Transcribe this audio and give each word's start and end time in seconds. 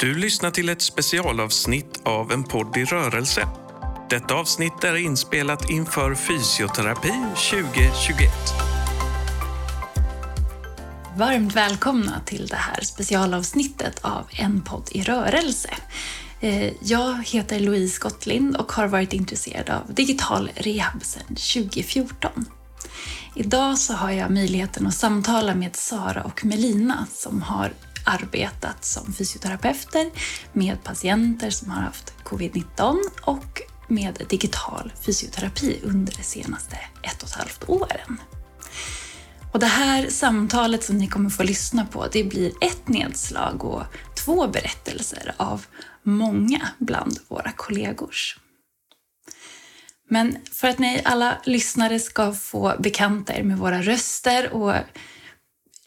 Du 0.00 0.14
lyssnar 0.14 0.50
till 0.50 0.68
ett 0.68 0.82
specialavsnitt 0.82 2.00
av 2.02 2.32
En 2.32 2.44
podd 2.44 2.76
i 2.76 2.84
rörelse. 2.84 3.48
Detta 4.10 4.34
avsnitt 4.34 4.84
är 4.84 4.96
inspelat 4.96 5.70
inför 5.70 6.14
Fysioterapi 6.14 7.12
2021. 7.50 8.30
Varmt 11.16 11.56
välkomna 11.56 12.20
till 12.26 12.46
det 12.46 12.56
här 12.56 12.80
specialavsnittet 12.82 13.98
av 14.02 14.26
En 14.30 14.62
podd 14.62 14.88
i 14.90 15.02
rörelse. 15.02 15.70
Eh, 16.40 16.72
jag 16.82 17.24
heter 17.26 17.60
Louise 17.60 17.98
Gottlind 18.00 18.56
och 18.56 18.72
har 18.72 18.86
varit 18.86 19.12
intresserad 19.12 19.70
av 19.70 19.94
digital 19.94 20.50
rehab 20.54 21.04
sedan 21.04 21.26
2014. 21.28 22.44
Idag 23.34 23.78
så 23.78 23.94
har 23.94 24.10
jag 24.10 24.30
möjligheten 24.30 24.86
att 24.86 24.94
samtala 24.94 25.54
med 25.54 25.76
Sara 25.76 26.22
och 26.22 26.44
Melina 26.44 27.06
som 27.10 27.42
har 27.42 27.72
arbetat 28.08 28.84
som 28.84 29.12
fysioterapeuter 29.12 30.10
med 30.52 30.84
patienter 30.84 31.50
som 31.50 31.70
har 31.70 31.82
haft 31.82 32.14
covid-19 32.24 32.96
och 33.20 33.62
med 33.88 34.22
digital 34.28 34.92
fysioterapi 35.00 35.80
under 35.82 36.12
de 36.16 36.22
senaste 36.22 36.76
ett 37.02 37.22
och 37.22 37.28
ett 37.28 37.34
halvt 37.34 37.68
åren. 37.68 38.20
Och 39.52 39.58
det 39.58 39.66
här 39.66 40.08
samtalet 40.08 40.84
som 40.84 40.98
ni 40.98 41.08
kommer 41.08 41.30
få 41.30 41.42
lyssna 41.42 41.86
på, 41.86 42.06
det 42.12 42.24
blir 42.24 42.52
ett 42.60 42.88
nedslag 42.88 43.64
och 43.64 43.82
två 44.16 44.48
berättelser 44.48 45.34
av 45.36 45.64
många 46.02 46.68
bland 46.78 47.18
våra 47.28 47.52
kollegors. 47.52 48.38
Men 50.10 50.36
för 50.52 50.68
att 50.68 50.78
ni 50.78 51.02
alla 51.04 51.38
lyssnare 51.44 52.00
ska 52.00 52.32
få 52.32 52.74
bekanta 52.78 53.36
er 53.36 53.42
med 53.42 53.58
våra 53.58 53.82
röster 53.82 54.52
och 54.52 54.74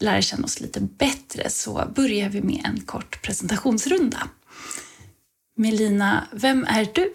lära 0.02 0.22
känna 0.22 0.46
oss 0.46 0.60
lite 0.60 0.80
bättre 0.80 1.50
så 1.50 1.91
börjar 1.96 2.30
vi 2.30 2.42
med 2.42 2.62
en 2.66 2.82
kort 2.82 3.22
presentationsrunda. 3.22 4.30
Melina, 5.55 6.28
vem 6.34 6.64
är 6.64 6.90
du? 6.94 7.14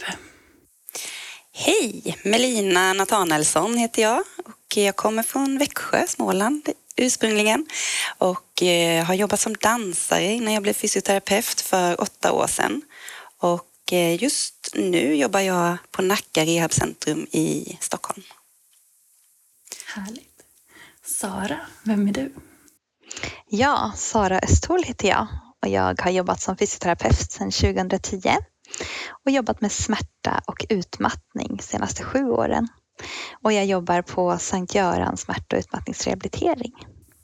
Hej! 1.53 2.17
Melina 2.25 2.93
Nathanaelsson 2.93 3.77
heter 3.77 4.03
jag 4.03 4.23
och 4.45 4.77
jag 4.77 4.97
kommer 4.97 5.23
från 5.23 5.59
Växjö, 5.59 6.07
Småland 6.07 6.69
ursprungligen 6.97 7.67
och 8.19 8.63
eh, 8.63 9.05
har 9.05 9.15
jobbat 9.15 9.41
som 9.41 9.55
dansare 9.55 10.33
innan 10.33 10.53
jag 10.53 10.63
blev 10.63 10.73
fysioterapeut 10.73 11.61
för 11.61 12.01
åtta 12.01 12.33
år 12.33 12.47
sedan. 12.47 12.83
Och 13.39 13.93
eh, 13.93 14.23
just 14.23 14.71
nu 14.75 15.15
jobbar 15.15 15.41
jag 15.41 15.77
på 15.91 16.03
Nacka 16.03 16.45
rehabcentrum 16.45 17.27
i 17.31 17.79
Stockholm. 17.81 18.23
Härligt. 19.87 20.43
Sara, 21.05 21.61
vem 21.83 22.09
är 22.09 22.13
du? 22.13 22.33
Ja, 23.49 23.93
Sara 23.97 24.39
Östhol 24.39 24.83
heter 24.83 25.09
jag 25.09 25.27
och 25.63 25.69
jag 25.69 26.03
har 26.03 26.11
jobbat 26.11 26.41
som 26.41 26.57
fysioterapeut 26.57 27.31
sedan 27.31 27.51
2010 27.51 28.37
och 29.25 29.31
jobbat 29.31 29.61
med 29.61 29.73
smärta 29.73 30.43
och 30.47 30.67
utmattning 30.69 31.57
de 31.57 31.63
senaste 31.63 32.05
sju 32.05 32.31
åren. 32.31 32.69
Och 33.43 33.53
jag 33.53 33.67
jobbar 33.67 34.03
på 34.03 34.39
Sankt 34.39 34.75
Görans 34.75 35.21
smärta 35.21 35.57
och 35.57 35.61
utmattningsrehabilitering. 35.61 36.73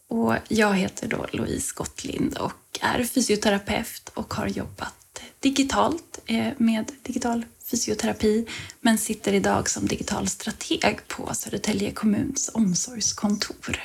Och 0.08 0.34
jag 0.48 0.74
heter 0.74 1.08
då 1.08 1.26
Louise 1.32 1.72
Gottlind 1.76 2.38
och 2.38 2.78
är 2.80 3.04
fysioterapeut 3.04 4.10
och 4.14 4.34
har 4.34 4.46
jobbat 4.46 5.22
digitalt 5.40 6.20
eh, 6.26 6.48
med 6.56 6.92
digital 7.02 7.44
fysioterapi 7.70 8.46
men 8.80 8.98
sitter 8.98 9.32
idag 9.32 9.70
som 9.70 9.86
digital 9.86 10.28
strateg 10.28 11.08
på 11.08 11.34
Södertälje 11.34 11.90
kommuns 11.90 12.50
omsorgskontor. 12.54 13.80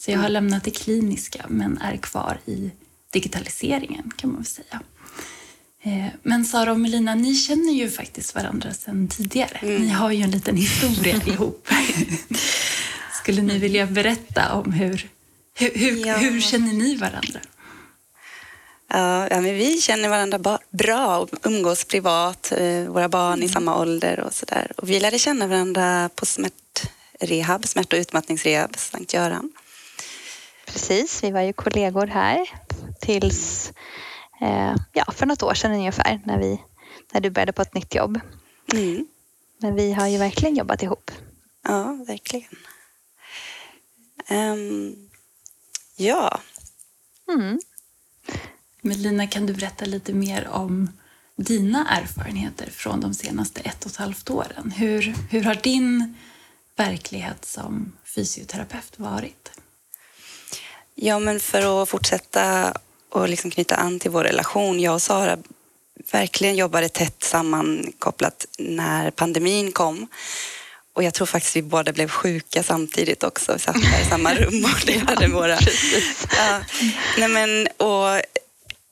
Så 0.00 0.10
jag 0.10 0.18
har 0.18 0.28
lämnat 0.28 0.64
det 0.64 0.70
kliniska 0.70 1.44
men 1.48 1.78
är 1.78 1.96
kvar 1.96 2.38
i 2.46 2.70
digitaliseringen 3.12 4.10
kan 4.16 4.30
man 4.30 4.36
väl 4.38 4.46
säga. 4.46 4.80
Eh, 5.82 6.06
Men 6.22 6.44
Sara 6.44 6.72
och 6.72 6.80
Melina, 6.80 7.14
ni 7.14 7.34
känner 7.34 7.72
ju 7.72 7.90
faktiskt 7.90 8.34
varandra 8.34 8.74
sedan 8.74 9.08
tidigare. 9.08 9.58
Ni 9.78 9.88
har 9.88 10.10
ju 10.10 10.22
en 10.22 10.30
liten 10.30 10.56
historia 10.56 11.16
ihop. 11.26 11.68
Skulle 13.22 13.42
ni 13.42 13.58
vilja 13.58 13.86
berätta 13.86 14.52
om 14.54 14.72
hur, 14.72 15.08
hur, 15.54 15.70
hur, 15.74 16.06
Ja. 16.06 16.16
hur 16.16 16.40
känner 16.40 16.72
ni 16.72 16.96
varandra? 16.96 17.40
Ja, 18.92 19.28
men 19.40 19.44
vi 19.44 19.80
känner 19.80 20.08
varandra 20.08 20.58
bra 20.70 21.18
och 21.18 21.28
umgås 21.42 21.84
privat, 21.84 22.52
eh, 22.56 22.84
våra 22.84 23.08
barn 23.08 23.42
i 23.42 23.48
samma 23.48 23.78
ålder 23.80 24.20
och 24.20 24.34
sådär. 24.34 24.72
Och 24.76 24.90
vi 24.90 25.00
lärde 25.00 25.18
känna 25.18 25.46
varandra 25.46 26.10
på 26.14 26.26
smärtrehab, 26.26 27.66
smärt 27.68 27.92
och 27.92 27.96
utmattningsrehab, 27.98 28.76
Sankt 28.78 29.14
Göran. 29.14 29.52
Precis, 30.72 31.24
vi 31.24 31.30
var 31.30 31.40
ju 31.40 31.52
kollegor 31.52 32.06
här 32.06 32.48
tills 33.00 33.72
eh, 34.40 34.74
ja, 34.92 35.12
för 35.12 35.26
något 35.26 35.42
år 35.42 35.54
sedan 35.54 35.72
ungefär 35.72 36.20
när, 36.24 36.38
vi, 36.38 36.60
när 37.12 37.20
du 37.20 37.30
började 37.30 37.52
på 37.52 37.62
ett 37.62 37.74
nytt 37.74 37.94
jobb. 37.94 38.20
Mm. 38.72 39.06
Men 39.58 39.74
vi 39.74 39.92
har 39.92 40.06
ju 40.06 40.18
verkligen 40.18 40.56
jobbat 40.56 40.82
ihop. 40.82 41.10
Ja, 41.62 42.04
verkligen. 42.06 42.50
Ehm, 44.28 44.96
ja, 45.96 46.40
Mm. 47.34 47.60
Melina, 48.82 49.26
kan 49.26 49.46
du 49.46 49.54
berätta 49.54 49.84
lite 49.84 50.12
mer 50.12 50.48
om 50.48 50.88
dina 51.36 51.88
erfarenheter 51.88 52.70
från 52.70 53.00
de 53.00 53.14
senaste 53.14 53.60
ett 53.60 53.84
och 53.84 53.90
ett 53.90 53.96
halvt 53.96 54.30
åren? 54.30 54.70
Hur, 54.76 55.14
hur 55.30 55.42
har 55.42 55.54
din 55.54 56.14
verklighet 56.76 57.44
som 57.44 57.92
fysioterapeut 58.04 58.98
varit? 58.98 59.59
Ja, 60.94 61.18
men 61.18 61.40
för 61.40 61.82
att 61.82 61.88
fortsätta 61.88 62.74
och 63.10 63.28
liksom 63.28 63.50
knyta 63.50 63.76
an 63.76 63.98
till 63.98 64.10
vår 64.10 64.24
relation. 64.24 64.80
Jag 64.80 64.94
och 64.94 65.02
Sara 65.02 65.38
verkligen 66.12 66.56
jobbade 66.56 66.88
tätt 66.88 67.22
sammankopplat 67.22 68.46
när 68.58 69.10
pandemin 69.10 69.72
kom. 69.72 70.08
Och 70.92 71.02
jag 71.02 71.14
tror 71.14 71.26
faktiskt 71.26 71.56
vi 71.56 71.62
båda 71.62 71.92
blev 71.92 72.08
sjuka 72.08 72.62
samtidigt 72.62 73.24
också. 73.24 73.52
Vi 73.52 73.58
satt 73.58 73.74
där 73.74 74.02
i 74.02 74.10
samma 74.10 74.34
rum 74.34 74.64
och 74.64 74.80
delade 74.86 75.28
våra... 75.28 75.58
Ja. 76.36 76.60
Nej, 77.18 77.28
men, 77.28 77.68
och 77.76 78.22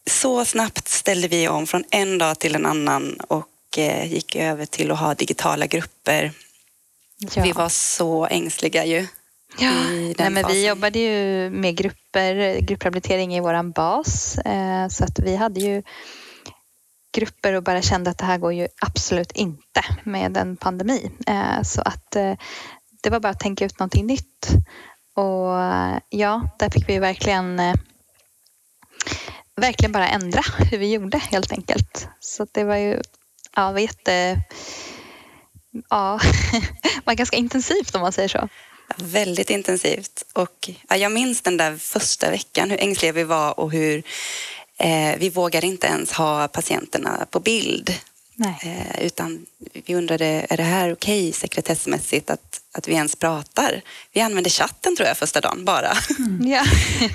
så 0.06 0.44
snabbt 0.44 0.88
ställde 0.88 1.28
vi 1.28 1.48
om 1.48 1.66
från 1.66 1.84
en 1.90 2.18
dag 2.18 2.38
till 2.38 2.54
en 2.54 2.66
annan 2.66 3.16
och 3.28 3.78
eh, 3.78 4.12
gick 4.12 4.36
över 4.36 4.66
till 4.66 4.90
att 4.90 4.98
ha 4.98 5.14
digitala 5.14 5.66
grupper. 5.66 6.32
Ja. 7.18 7.42
Vi 7.42 7.52
var 7.52 7.68
så 7.68 8.26
ängsliga 8.26 8.84
ju. 8.84 9.06
Ja, 9.60 9.70
nej, 10.18 10.30
men 10.30 10.46
vi 10.48 10.66
jobbade 10.68 10.98
ju 10.98 11.50
med 11.50 11.76
grupper, 11.76 12.60
grupprehabilitering 12.60 13.34
i 13.34 13.40
våran 13.40 13.70
bas. 13.70 14.38
Eh, 14.38 14.88
så 14.88 15.04
att 15.04 15.18
vi 15.18 15.36
hade 15.36 15.60
ju 15.60 15.82
grupper 17.12 17.54
och 17.54 17.62
bara 17.62 17.82
kände 17.82 18.10
att 18.10 18.18
det 18.18 18.24
här 18.24 18.38
går 18.38 18.52
ju 18.52 18.68
absolut 18.80 19.32
inte 19.32 19.84
med 20.04 20.36
en 20.36 20.56
pandemi. 20.56 21.10
Eh, 21.26 21.62
så 21.62 21.82
att 21.82 22.16
eh, 22.16 22.34
det 23.02 23.10
var 23.10 23.20
bara 23.20 23.28
att 23.28 23.40
tänka 23.40 23.64
ut 23.64 23.78
någonting 23.78 24.06
nytt. 24.06 24.48
Och 25.14 25.60
eh, 25.60 25.98
ja, 26.08 26.48
där 26.58 26.70
fick 26.70 26.88
vi 26.88 26.98
verkligen 26.98 27.60
eh, 27.60 27.74
verkligen 29.56 29.92
bara 29.92 30.08
ändra 30.08 30.42
hur 30.70 30.78
vi 30.78 30.92
gjorde 30.92 31.18
helt 31.18 31.52
enkelt. 31.52 32.08
Så 32.20 32.42
att 32.42 32.54
det 32.54 32.64
var 32.64 32.76
ju 32.76 33.00
ja, 33.56 33.72
var 33.72 33.78
jätte 33.78 34.42
ja, 35.90 36.20
var 37.04 37.14
ganska 37.14 37.36
intensivt 37.36 37.94
om 37.94 38.00
man 38.00 38.12
säger 38.12 38.28
så. 38.28 38.48
Väldigt 38.96 39.50
intensivt. 39.50 40.24
Och 40.32 40.70
ja, 40.88 40.96
jag 40.96 41.12
minns 41.12 41.40
den 41.40 41.56
där 41.56 41.76
första 41.76 42.30
veckan, 42.30 42.70
hur 42.70 42.80
ängsliga 42.80 43.12
vi 43.12 43.24
var 43.24 43.60
och 43.60 43.72
hur 43.72 44.02
eh, 44.78 45.18
vi 45.18 45.30
vågade 45.30 45.66
inte 45.66 45.86
ens 45.86 46.12
ha 46.12 46.48
patienterna 46.48 47.26
på 47.30 47.40
bild. 47.40 47.94
Nej. 48.40 48.58
Eh, 48.62 49.06
utan 49.06 49.46
vi 49.72 49.94
undrade, 49.94 50.46
är 50.50 50.56
det 50.56 50.62
här 50.62 50.92
okej 50.92 51.32
sekretessmässigt 51.32 52.30
att, 52.30 52.60
att 52.72 52.88
vi 52.88 52.92
ens 52.92 53.16
pratar? 53.16 53.82
Vi 54.12 54.20
använde 54.20 54.50
chatten 54.50 54.96
tror 54.96 55.08
jag 55.08 55.16
första 55.16 55.40
dagen 55.40 55.64
bara. 55.64 55.92
Ja. 56.40 56.64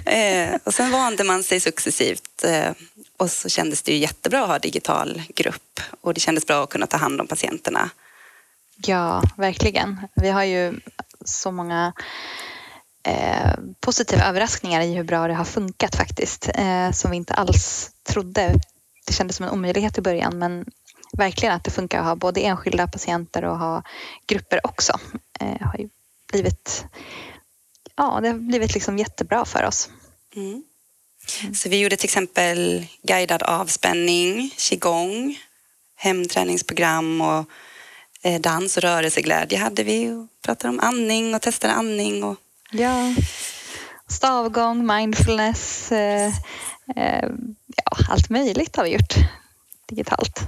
eh, 0.11 0.55
och 0.63 0.73
sen 0.73 0.91
vande 0.91 1.23
man 1.23 1.43
sig 1.43 1.59
successivt. 1.59 2.43
Eh, 2.43 2.71
och 3.17 3.31
så 3.31 3.49
kändes 3.49 3.81
det 3.81 3.91
ju 3.91 3.97
jättebra 3.97 4.41
att 4.41 4.47
ha 4.47 4.59
digital 4.59 5.21
grupp. 5.35 5.79
Och 6.01 6.13
det 6.13 6.19
kändes 6.19 6.45
bra 6.45 6.63
att 6.63 6.69
kunna 6.69 6.87
ta 6.87 6.97
hand 6.97 7.21
om 7.21 7.27
patienterna. 7.27 7.89
Ja, 8.75 9.23
verkligen. 9.37 10.07
Vi 10.15 10.29
har 10.29 10.43
ju 10.43 10.79
så 11.25 11.51
många 11.51 11.93
eh, 13.03 13.53
positiva 13.79 14.23
överraskningar 14.23 14.81
i 14.81 14.93
hur 14.93 15.03
bra 15.03 15.27
det 15.27 15.33
har 15.33 15.45
funkat 15.45 15.95
faktiskt. 15.95 16.49
Eh, 16.55 16.91
som 16.91 17.11
vi 17.11 17.17
inte 17.17 17.33
alls 17.33 17.91
trodde. 18.03 18.53
Det 19.07 19.13
kändes 19.13 19.37
som 19.37 19.45
en 19.45 19.51
omöjlighet 19.51 19.97
i 19.97 20.01
början 20.01 20.39
men 20.39 20.65
verkligen 21.17 21.55
att 21.55 21.63
det 21.63 21.71
funkar 21.71 21.99
att 21.99 22.05
ha 22.05 22.15
både 22.15 22.41
enskilda 22.41 22.87
patienter 22.87 23.45
och 23.45 23.57
ha 23.57 23.83
grupper 24.27 24.59
också. 24.63 24.99
Eh, 25.39 25.61
har 25.61 25.79
ju 25.79 25.89
blivit, 26.31 26.85
ja, 27.95 28.19
det 28.21 28.27
har 28.27 28.37
blivit 28.37 28.73
liksom 28.73 28.97
jättebra 28.97 29.45
för 29.45 29.63
oss. 29.63 29.89
Mm. 30.35 30.63
Så 31.55 31.69
vi 31.69 31.79
gjorde 31.79 31.97
till 31.97 32.05
exempel 32.05 32.85
guidad 33.03 33.43
avspänning, 33.43 34.51
qigong, 34.57 35.39
hemträningsprogram 35.95 37.21
och 37.21 37.45
dans 38.41 38.77
och 38.77 38.83
rörelseglädje 38.83 39.57
hade 39.57 39.83
vi. 39.83 40.09
Och 40.09 40.27
pratade 40.41 40.69
om 40.69 40.79
andning 40.79 41.35
och 41.35 41.41
testade 41.41 41.73
andning. 41.73 42.23
Och, 42.23 42.37
Ja. 42.71 43.15
Stavgång, 44.07 44.87
mindfulness, 44.87 45.91
eh, 45.91 46.27
eh, 46.95 47.29
ja, 47.75 47.97
allt 48.09 48.29
möjligt 48.29 48.75
har 48.75 48.83
vi 48.83 48.89
gjort 48.89 49.15
digitalt. 49.85 50.39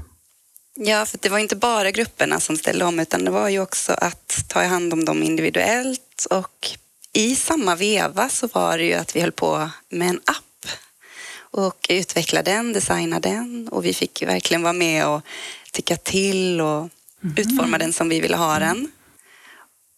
Ja, 0.74 1.06
för 1.06 1.18
det 1.22 1.30
var 1.30 1.38
inte 1.38 1.56
bara 1.56 1.92
grupperna 1.92 2.40
som 2.40 2.58
ställde 2.58 2.86
om 2.86 3.00
utan 3.00 3.26
det 3.26 3.32
var 3.32 3.50
ju 3.50 3.60
också 3.60 3.94
att 3.94 4.46
ta 4.48 4.64
hand 4.64 4.94
om 4.94 5.06
dem 5.06 5.24
individuellt 5.24 6.28
och 6.30 6.70
i 7.14 7.36
samma 7.36 7.76
veva 7.76 8.30
så 8.30 8.48
var 8.48 8.78
det 8.78 8.84
ju 8.84 8.94
att 8.94 9.16
vi 9.16 9.22
höll 9.22 9.32
på 9.32 9.70
med 9.90 10.10
en 10.10 10.22
app 10.26 10.72
och 11.38 11.86
utveckla 11.90 12.44
den, 12.44 12.74
designa 12.74 13.20
den 13.20 13.70
och 13.72 13.86
vi 13.86 13.94
fick 13.94 14.22
verkligen 14.22 14.64
vara 14.64 14.74
med 14.74 15.08
och 15.08 15.22
tycka 15.72 15.98
till 15.98 16.62
och 16.62 16.90
mm. 17.26 17.38
utforma 17.38 17.78
den 17.78 17.94
som 17.94 18.10
vi 18.10 18.20
ville 18.20 18.38
ha 18.38 18.60
den. 18.60 18.92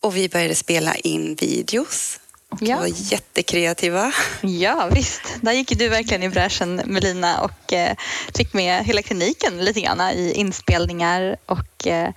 Och 0.03 0.15
vi 0.15 0.29
började 0.29 0.55
spela 0.55 0.95
in 0.95 1.35
videos. 1.35 2.19
Och 2.49 2.61
ja. 2.61 2.77
var 2.77 2.89
jättekreativa. 2.93 4.11
Ja, 4.41 4.89
visst. 4.91 5.21
Där 5.41 5.51
gick 5.51 5.77
du 5.77 5.89
verkligen 5.89 6.23
i 6.23 6.29
bräschen, 6.29 6.81
Melina, 6.85 7.41
och 7.41 7.73
eh, 7.73 7.95
fick 8.37 8.53
med 8.53 8.85
hela 8.85 9.01
kliniken 9.01 9.65
lite 9.65 9.81
grann 9.81 10.01
i 10.01 10.33
inspelningar 10.35 11.37
och 11.45 11.87
eh, 11.87 12.09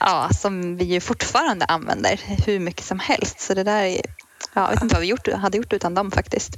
ja, 0.00 0.30
som 0.40 0.76
vi 0.76 0.84
ju 0.84 1.00
fortfarande 1.00 1.64
använder 1.64 2.20
hur 2.46 2.58
mycket 2.58 2.84
som 2.84 2.98
helst. 2.98 3.40
Så 3.40 3.54
det 3.54 3.64
där, 3.64 3.84
ja, 3.84 4.00
jag 4.54 4.70
vet 4.70 4.82
inte 4.82 4.94
vad 4.94 5.02
vi 5.02 5.08
gjort, 5.08 5.32
hade 5.32 5.56
gjort 5.56 5.72
utan 5.72 5.94
dem 5.94 6.10
faktiskt. 6.10 6.52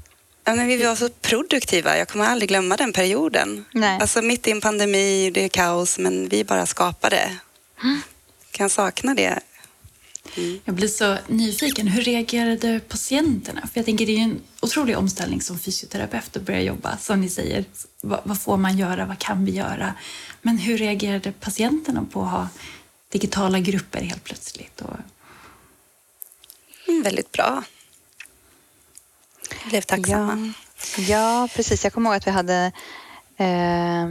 Ja, 0.44 0.54
men 0.54 0.66
vi 0.66 0.84
var 0.84 0.94
så 0.94 1.08
produktiva. 1.08 1.98
Jag 1.98 2.08
kommer 2.08 2.24
aldrig 2.24 2.48
glömma 2.48 2.76
den 2.76 2.92
perioden. 2.92 3.64
Nej. 3.72 3.98
Alltså 4.00 4.22
mitt 4.22 4.48
i 4.48 4.50
en 4.50 4.60
pandemi, 4.60 5.30
det 5.30 5.44
är 5.44 5.48
kaos, 5.48 5.98
men 5.98 6.28
vi 6.28 6.44
bara 6.44 6.66
skapade. 6.66 7.30
Kan 8.50 8.70
sakna 8.70 9.14
det 9.14 9.40
Mm. 10.36 10.60
Jag 10.64 10.74
blir 10.74 10.88
så 10.88 11.18
nyfiken. 11.28 11.86
Hur 11.86 12.02
reagerade 12.02 12.80
patienterna? 12.88 13.60
För 13.60 13.78
jag 13.78 13.84
tänker 13.84 14.06
det 14.06 14.12
är 14.12 14.22
en 14.22 14.40
otrolig 14.62 14.98
omställning 14.98 15.40
som 15.40 15.58
fysioterapeut 15.58 16.36
att 16.36 16.42
börja 16.42 16.60
jobba. 16.60 16.98
Som 16.98 17.20
ni 17.20 17.28
säger, 17.28 17.64
vad, 18.00 18.20
vad, 18.24 18.40
får 18.40 18.56
man 18.56 18.78
göra? 18.78 19.06
Vad 19.06 19.18
kan 19.18 19.44
vi 19.44 19.52
göra? 19.52 19.94
Men 20.42 20.58
hur 20.58 20.78
reagerade 20.78 21.32
patienterna 21.32 22.06
på 22.12 22.22
att 22.22 22.30
ha 22.30 22.48
digitala 23.08 23.58
grupper 23.60 24.00
helt 24.00 24.24
plötsligt? 24.24 24.80
Och... 24.80 24.96
Mm, 26.88 27.02
väldigt 27.02 27.32
bra. 27.32 27.62
Jag 29.60 29.68
blev 29.68 29.80
tacksamma. 29.80 30.52
Ja, 30.96 31.02
ja, 31.02 31.48
precis. 31.54 31.84
Jag 31.84 31.92
kommer 31.92 32.10
ihåg 32.10 32.16
att 32.16 32.26
vi 32.26 32.30
hade 32.30 32.72
eh, 33.36 34.06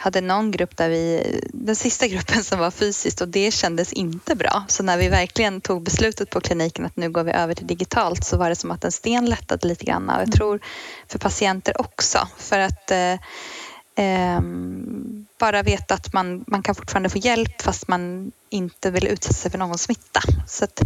hade 0.00 0.20
någon 0.20 0.50
grupp 0.50 0.76
där 0.76 0.88
vi, 0.88 1.40
den 1.52 1.76
sista 1.76 2.06
gruppen 2.06 2.44
som 2.44 2.58
var 2.58 2.70
fysiskt 2.70 3.20
och 3.20 3.28
det 3.28 3.50
kändes 3.50 3.92
inte 3.92 4.36
bra. 4.36 4.64
Så 4.68 4.82
när 4.82 4.98
vi 4.98 5.08
verkligen 5.08 5.60
tog 5.60 5.82
beslutet 5.82 6.30
på 6.30 6.40
kliniken 6.40 6.84
att 6.84 6.96
nu 6.96 7.10
går 7.10 7.24
vi 7.24 7.32
över 7.32 7.54
till 7.54 7.66
digitalt 7.66 8.24
så 8.24 8.36
var 8.36 8.48
det 8.48 8.56
som 8.56 8.70
att 8.70 8.84
en 8.84 8.92
sten 8.92 9.26
lättade 9.26 9.68
lite 9.68 9.84
grann 9.84 10.08
och 10.08 10.14
jag 10.14 10.22
mm. 10.22 10.30
tror 10.30 10.60
för 11.08 11.18
patienter 11.18 11.80
också. 11.80 12.28
För 12.36 12.58
att 12.58 12.90
eh, 12.90 13.12
eh, 14.06 14.40
bara 15.38 15.62
veta 15.62 15.94
att 15.94 16.12
man, 16.12 16.44
man 16.46 16.62
kan 16.62 16.74
fortfarande 16.74 17.08
få 17.08 17.18
hjälp 17.18 17.62
fast 17.62 17.88
man 17.88 18.32
inte 18.50 18.90
vill 18.90 19.06
utsätta 19.06 19.34
sig 19.34 19.50
för 19.50 19.58
någon 19.58 19.78
smitta. 19.78 20.20
Så 20.46 20.64
att, 20.64 20.80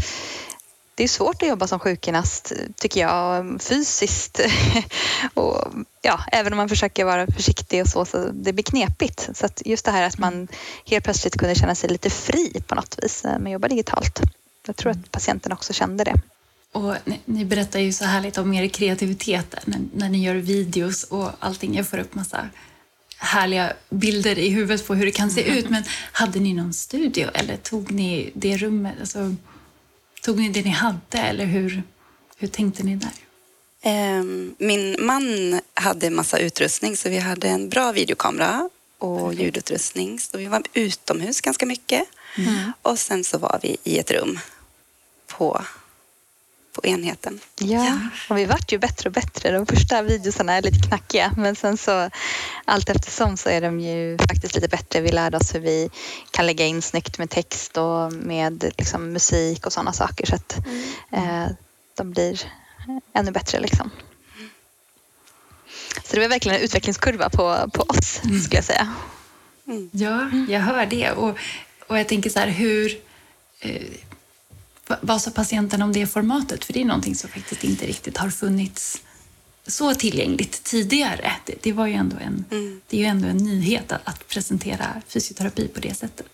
det 0.95 1.05
är 1.05 1.09
svårt 1.09 1.43
att 1.43 1.49
jobba 1.49 1.67
som 1.67 1.79
sjukgymnast, 1.79 2.53
tycker 2.77 3.01
jag, 3.01 3.63
fysiskt. 3.63 4.41
och, 5.35 5.73
ja, 6.03 6.21
även 6.33 6.53
om 6.53 6.57
man 6.57 6.69
försöker 6.69 7.05
vara 7.05 7.27
försiktig 7.27 7.83
och 7.83 7.89
så, 7.89 8.05
så 8.05 8.31
det 8.33 8.53
blir 8.53 8.65
knepigt. 8.65 9.29
Så 9.35 9.49
just 9.65 9.85
det 9.85 9.91
här 9.91 10.07
att 10.07 10.19
man 10.19 10.49
helt 10.87 11.05
plötsligt 11.05 11.37
kunde 11.37 11.55
känna 11.55 11.75
sig 11.75 11.91
lite 11.91 12.11
fri 12.11 12.63
på 12.67 12.75
något 12.75 12.99
vis 13.03 13.25
med 13.25 13.47
att 13.47 13.53
jobba 13.53 13.69
digitalt. 13.69 14.21
Jag 14.67 14.77
tror 14.77 14.93
att 14.93 15.11
patienten 15.11 15.53
också 15.53 15.73
kände 15.73 16.05
det. 16.05 16.15
Och 16.73 16.95
ni, 17.05 17.21
ni 17.25 17.45
berättar 17.45 17.81
ju 17.81 17.93
så 17.93 18.05
härligt 18.05 18.39
om 18.39 18.55
er 18.55 18.69
kreativitet 18.69 19.57
när, 19.65 19.81
när 19.95 20.09
ni 20.09 20.25
gör 20.25 20.35
videos 20.35 21.05
och 21.05 21.31
allting. 21.39 21.75
Jag 21.75 21.89
får 21.89 21.99
upp 21.99 22.15
massa 22.15 22.49
härliga 23.19 23.73
bilder 23.91 24.39
i 24.39 24.49
huvudet 24.49 24.87
på 24.87 24.95
hur 24.95 25.07
det 25.07 25.13
kan 25.13 25.31
se 25.31 25.59
ut. 25.59 25.71
Men 25.71 25.83
hade 26.13 26.41
ni 26.41 26.55
någon 26.55 26.73
studio 26.73 27.29
eller 27.35 27.57
tog 27.57 27.91
ni 27.91 28.31
det 28.35 28.57
rummet? 28.57 28.95
Alltså, 29.01 29.35
Tog 30.25 30.39
ni 30.39 30.49
det 30.49 30.63
ni 30.63 30.71
hade 30.71 31.19
eller 31.19 31.45
hur, 31.45 31.83
hur 32.37 32.49
tänkte 32.49 32.83
ni 32.83 32.97
där? 32.97 33.13
Ehm, 33.83 34.55
min 34.59 34.97
man 34.99 35.61
hade 35.75 36.11
massa 36.11 36.39
utrustning 36.39 36.97
så 36.97 37.09
vi 37.09 37.19
hade 37.19 37.49
en 37.49 37.69
bra 37.69 37.93
videokamera 37.93 38.71
och 38.99 39.35
ljudutrustning. 39.35 40.21
Så 40.21 40.39
vi 40.39 40.47
var 40.47 40.63
utomhus 40.73 41.41
ganska 41.41 41.67
mycket. 41.67 42.05
Mm. 42.39 42.73
Och 42.83 42.99
sen 42.99 43.25
så 43.25 43.39
var 43.39 43.59
vi 43.63 43.77
i 43.85 43.99
ett 43.99 44.11
rum 44.11 44.39
på, 45.27 45.65
på 46.75 46.87
enheten. 46.87 47.41
Ja, 47.59 47.85
ja. 47.85 47.99
och 48.29 48.39
vi 48.39 48.45
vart 48.45 48.73
ju 48.73 48.79
bättre 48.79 49.09
och 49.09 49.13
bättre. 49.13 49.51
De 49.51 49.67
första 49.67 50.03
videorna 50.03 50.53
är 50.53 50.63
lite 50.63 50.89
knackiga 50.89 51.33
men 51.37 51.57
sen 51.57 51.77
så 51.77 52.11
allt 52.65 52.89
eftersom 52.89 53.37
så 53.37 53.49
är 53.49 53.61
de 53.61 53.81
ju 53.81 54.19
faktiskt 54.19 54.55
lite 54.55 54.69
bättre. 54.69 55.01
Vi 55.01 55.11
lärde 55.13 55.37
oss 55.37 55.55
hur 55.55 55.61
vi 55.61 55.91
kan 56.31 56.47
lägga 56.47 56.67
in 56.67 56.83
snyggt 56.83 57.19
med 57.19 57.31
text 57.31 57.77
och 57.77 58.13
med 58.13 58.73
liksom, 58.79 59.13
musik 59.13 59.67
och 59.67 59.73
sådana 59.73 59.93
saker 59.93 60.27
så 60.27 60.35
att 60.35 60.57
mm. 60.67 61.43
eh, 61.45 61.51
de 61.97 62.11
blir 62.11 62.41
ännu 63.15 63.31
bättre 63.31 63.61
liksom. 63.61 63.91
Så 66.05 66.17
det 66.17 66.21
var 66.21 66.29
verkligen 66.29 66.59
en 66.59 66.65
utvecklingskurva 66.65 67.31
på, 67.31 67.71
på 67.73 67.83
oss 67.83 68.21
mm. 68.25 68.41
skulle 68.41 68.57
jag 68.57 68.65
säga. 68.65 68.95
Mm. 69.67 69.91
Ja, 69.93 70.31
jag 70.49 70.61
hör 70.61 70.87
det. 70.87 71.11
Och, 71.11 71.39
och 71.87 71.99
jag 71.99 72.09
tänker 72.09 72.31
så 72.31 72.39
här, 72.39 72.49
hur... 72.49 72.99
Vad 75.01 75.23
sa 75.23 75.31
patienten 75.31 75.83
om 75.83 75.93
det 75.93 76.07
formatet? 76.07 76.65
För 76.65 76.73
det 76.73 76.81
är 76.81 76.85
någonting 76.85 77.15
som 77.15 77.31
faktiskt 77.31 77.65
inte 77.65 77.87
riktigt 77.87 78.17
har 78.17 78.31
funnits 78.31 79.03
så 79.67 79.95
tillgängligt 79.95 80.65
tidigare. 80.65 81.33
Det, 81.45 81.55
det 81.63 81.73
var 81.73 81.87
ju 81.87 81.95
ändå 81.95 82.17
en, 82.17 82.45
mm. 82.51 82.81
det 82.89 82.97
är 82.97 83.01
ju 83.01 83.07
ändå 83.07 83.29
en 83.29 83.37
nyhet 83.37 83.93
att, 83.93 84.01
att, 84.05 84.29
presentera 84.29 85.03
fysioterapi 85.09 85.69
på 85.69 85.81
det 85.81 85.95
sättet. 85.95 86.27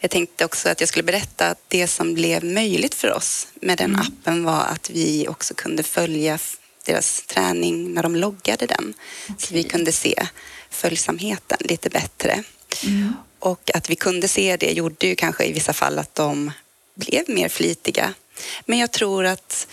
Jag 0.00 0.10
tänkte 0.10 0.44
också 0.44 0.68
att 0.68 0.80
jag 0.80 0.88
skulle 0.88 1.02
berätta 1.02 1.46
att 1.46 1.62
det 1.68 1.86
som 1.86 2.14
blev 2.14 2.44
möjligt 2.44 2.94
för 2.94 3.12
oss 3.12 3.48
med 3.54 3.78
den 3.78 3.94
mm. 3.94 4.00
appen 4.00 4.44
var 4.44 4.64
att 4.64 4.90
vi 4.90 5.28
också 5.28 5.54
kunde 5.54 5.82
följa 5.82 6.38
deras 6.86 7.22
träning 7.22 7.94
när 7.94 8.02
de 8.02 8.16
loggade 8.16 8.66
den. 8.66 8.94
Okay. 9.24 9.36
Så 9.38 9.54
vi 9.54 9.62
kunde 9.62 9.92
se 9.92 10.26
följsamheten 10.70 11.58
lite 11.60 11.90
bättre. 11.90 12.42
Mm. 12.84 13.12
Och 13.38 13.70
att 13.74 13.90
vi 13.90 13.96
kunde 13.96 14.28
se 14.28 14.56
det 14.56 14.72
gjorde 14.72 15.06
ju 15.06 15.14
kanske 15.14 15.44
i 15.44 15.52
vissa 15.52 15.72
fall 15.72 15.98
att 15.98 16.14
de 16.14 16.52
blev 17.00 17.24
mer 17.28 17.48
flitiga. 17.48 18.14
Men 18.66 18.78
jag 18.78 18.90
tror 18.90 19.24
att 19.26 19.66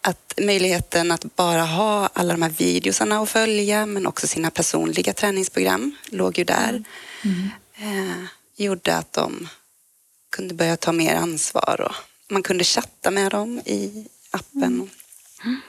att 0.00 0.34
möjligheten 0.42 1.12
att 1.12 1.36
bara 1.36 1.62
ha 1.62 2.10
alla 2.12 2.34
de 2.34 2.42
här 2.42 2.50
videosarna 2.50 3.22
att 3.22 3.30
följa 3.30 3.86
men 3.86 4.06
också 4.06 4.26
sina 4.26 4.50
personliga 4.50 5.12
träningsprogram 5.12 5.96
låg 6.10 6.38
ju 6.38 6.44
där. 6.44 6.84
Mm. 7.24 7.50
Eh, 7.76 8.24
gjorde 8.56 8.96
att 8.96 9.12
de 9.12 9.48
kunde 10.30 10.54
börja 10.54 10.76
ta 10.76 10.92
mer 10.92 11.14
ansvar 11.14 11.80
och 11.80 11.94
man 12.28 12.42
kunde 12.42 12.64
chatta 12.64 13.10
med 13.10 13.30
dem 13.30 13.60
i 13.64 14.06
appen. 14.30 14.90
Mm. 15.44 15.60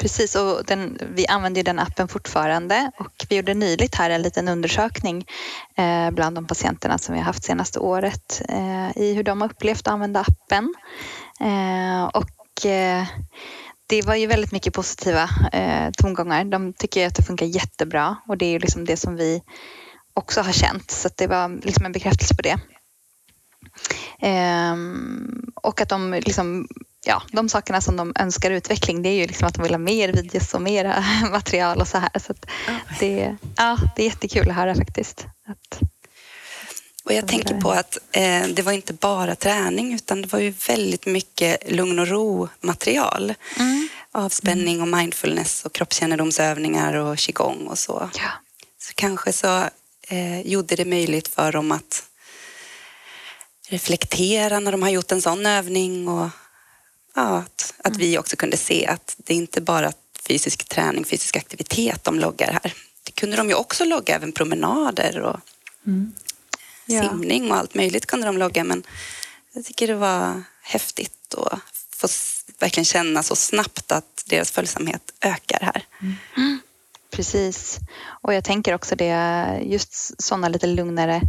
Precis, 0.00 0.34
och 0.34 0.64
den, 0.66 0.98
vi 1.14 1.26
använder 1.26 1.62
den 1.62 1.78
appen 1.78 2.08
fortfarande 2.08 2.90
och 2.98 3.26
vi 3.28 3.36
gjorde 3.36 3.54
nyligt 3.54 3.94
här 3.94 4.10
en 4.10 4.22
liten 4.22 4.48
undersökning 4.48 5.26
eh, 5.76 6.10
bland 6.10 6.36
de 6.36 6.46
patienterna 6.46 6.98
som 6.98 7.12
vi 7.12 7.18
har 7.18 7.24
haft 7.24 7.44
senaste 7.44 7.78
året 7.78 8.42
eh, 8.48 8.98
i 8.98 9.14
hur 9.14 9.22
de 9.22 9.40
har 9.40 9.48
upplevt 9.48 9.80
att 9.80 9.92
använda 9.92 10.20
appen. 10.20 10.74
Eh, 11.40 12.04
och 12.04 12.66
eh, 12.66 13.06
det 13.86 14.02
var 14.02 14.14
ju 14.14 14.26
väldigt 14.26 14.52
mycket 14.52 14.74
positiva 14.74 15.28
eh, 15.52 15.90
tongångar. 15.98 16.44
De 16.44 16.72
tycker 16.72 17.06
att 17.06 17.14
det 17.14 17.22
funkar 17.22 17.46
jättebra 17.46 18.16
och 18.26 18.38
det 18.38 18.46
är 18.46 18.50
ju 18.50 18.58
liksom 18.58 18.84
det 18.84 18.96
som 18.96 19.16
vi 19.16 19.42
också 20.14 20.40
har 20.40 20.52
känt 20.52 20.90
så 20.90 21.08
det 21.16 21.26
var 21.26 21.60
liksom 21.62 21.86
en 21.86 21.92
bekräftelse 21.92 22.34
på 22.34 22.42
det. 22.42 22.58
Eh, 24.28 24.76
och 25.54 25.80
att 25.80 25.88
de 25.88 26.12
liksom 26.12 26.68
ja, 27.04 27.22
de 27.32 27.48
sakerna 27.48 27.80
som 27.80 27.96
de 27.96 28.12
önskar 28.18 28.50
utveckling 28.50 29.02
det 29.02 29.08
är 29.08 29.14
ju 29.14 29.26
liksom 29.26 29.48
att 29.48 29.54
de 29.54 29.62
vill 29.62 29.72
ha 29.72 29.78
mer 29.78 30.12
videos 30.12 30.54
och 30.54 30.62
mer 30.62 31.04
material 31.30 31.80
och 31.80 31.88
så 31.88 31.98
här. 31.98 32.18
Så 32.18 32.34
det, 33.00 33.36
ja, 33.56 33.78
det 33.96 34.02
är 34.02 34.06
jättekul 34.06 34.50
att 34.50 34.56
höra 34.56 34.74
faktiskt. 34.74 35.26
Att 35.46 35.80
och 37.04 37.12
jag 37.12 37.28
tänker 37.28 37.60
på 37.60 37.70
att 37.70 37.98
eh, 38.12 38.46
det 38.46 38.62
var 38.62 38.72
inte 38.72 38.92
bara 38.92 39.34
träning 39.36 39.94
utan 39.94 40.22
det 40.22 40.32
var 40.32 40.38
ju 40.38 40.50
väldigt 40.50 41.06
mycket 41.06 41.72
lugn 41.72 41.98
och 41.98 42.08
ro-material. 42.08 43.34
Mm. 43.58 43.88
Avspänning 44.12 44.82
och 44.82 44.88
mindfulness 44.88 45.64
och 45.64 45.72
kroppskännedomsövningar 45.72 46.94
och 46.94 47.18
qigong 47.18 47.66
och 47.66 47.78
så. 47.78 48.10
Ja. 48.14 48.30
Så 48.78 48.94
kanske 48.94 49.32
så 49.32 49.68
eh, 50.08 50.40
gjorde 50.40 50.76
det 50.76 50.84
möjligt 50.84 51.28
för 51.28 51.52
dem 51.52 51.72
att 51.72 52.02
reflektera 53.68 54.60
när 54.60 54.72
de 54.72 54.82
har 54.82 54.90
gjort 54.90 55.12
en 55.12 55.22
sån 55.22 55.46
övning 55.46 56.08
och 56.08 56.28
ja, 57.14 57.36
att, 57.36 57.74
att 57.78 57.86
mm. 57.86 57.98
vi 57.98 58.18
också 58.18 58.36
kunde 58.36 58.56
se 58.56 58.86
att 58.86 59.16
det 59.16 59.34
inte 59.34 59.60
bara 59.60 59.92
fysisk 60.28 60.64
träning, 60.64 61.04
fysisk 61.04 61.36
aktivitet 61.36 62.04
de 62.04 62.18
loggar 62.18 62.52
här. 62.52 62.74
Det 63.04 63.12
kunde 63.12 63.36
de 63.36 63.48
ju 63.48 63.54
också 63.54 63.84
logga, 63.84 64.14
även 64.14 64.32
promenader 64.32 65.20
och 65.20 65.40
mm 65.86 66.12
ja. 66.90 67.08
simning 67.08 67.50
och 67.50 67.56
allt 67.56 67.74
möjligt 67.74 68.06
kunde 68.06 68.26
de 68.26 68.38
logga. 68.38 68.64
Men 68.64 68.82
jag 69.52 69.64
tycker 69.64 69.86
det 69.86 69.94
var 69.94 70.42
häftigt 70.62 71.34
att 71.34 71.60
få 71.96 72.08
verkligen 72.58 72.84
känna 72.84 73.22
så 73.22 73.36
snabbt 73.36 73.92
att 73.92 74.24
deras 74.26 74.50
följsamhet 74.50 75.12
ökar 75.20 75.58
här. 75.60 75.84
Mm. 76.36 76.60
Precis. 77.10 77.78
Och 78.22 78.34
jag 78.34 78.44
tänker 78.44 78.74
också 78.74 78.96
det, 78.96 79.60
just 79.62 80.22
sådana 80.22 80.48
lite 80.48 80.66
lugnare 80.66 81.22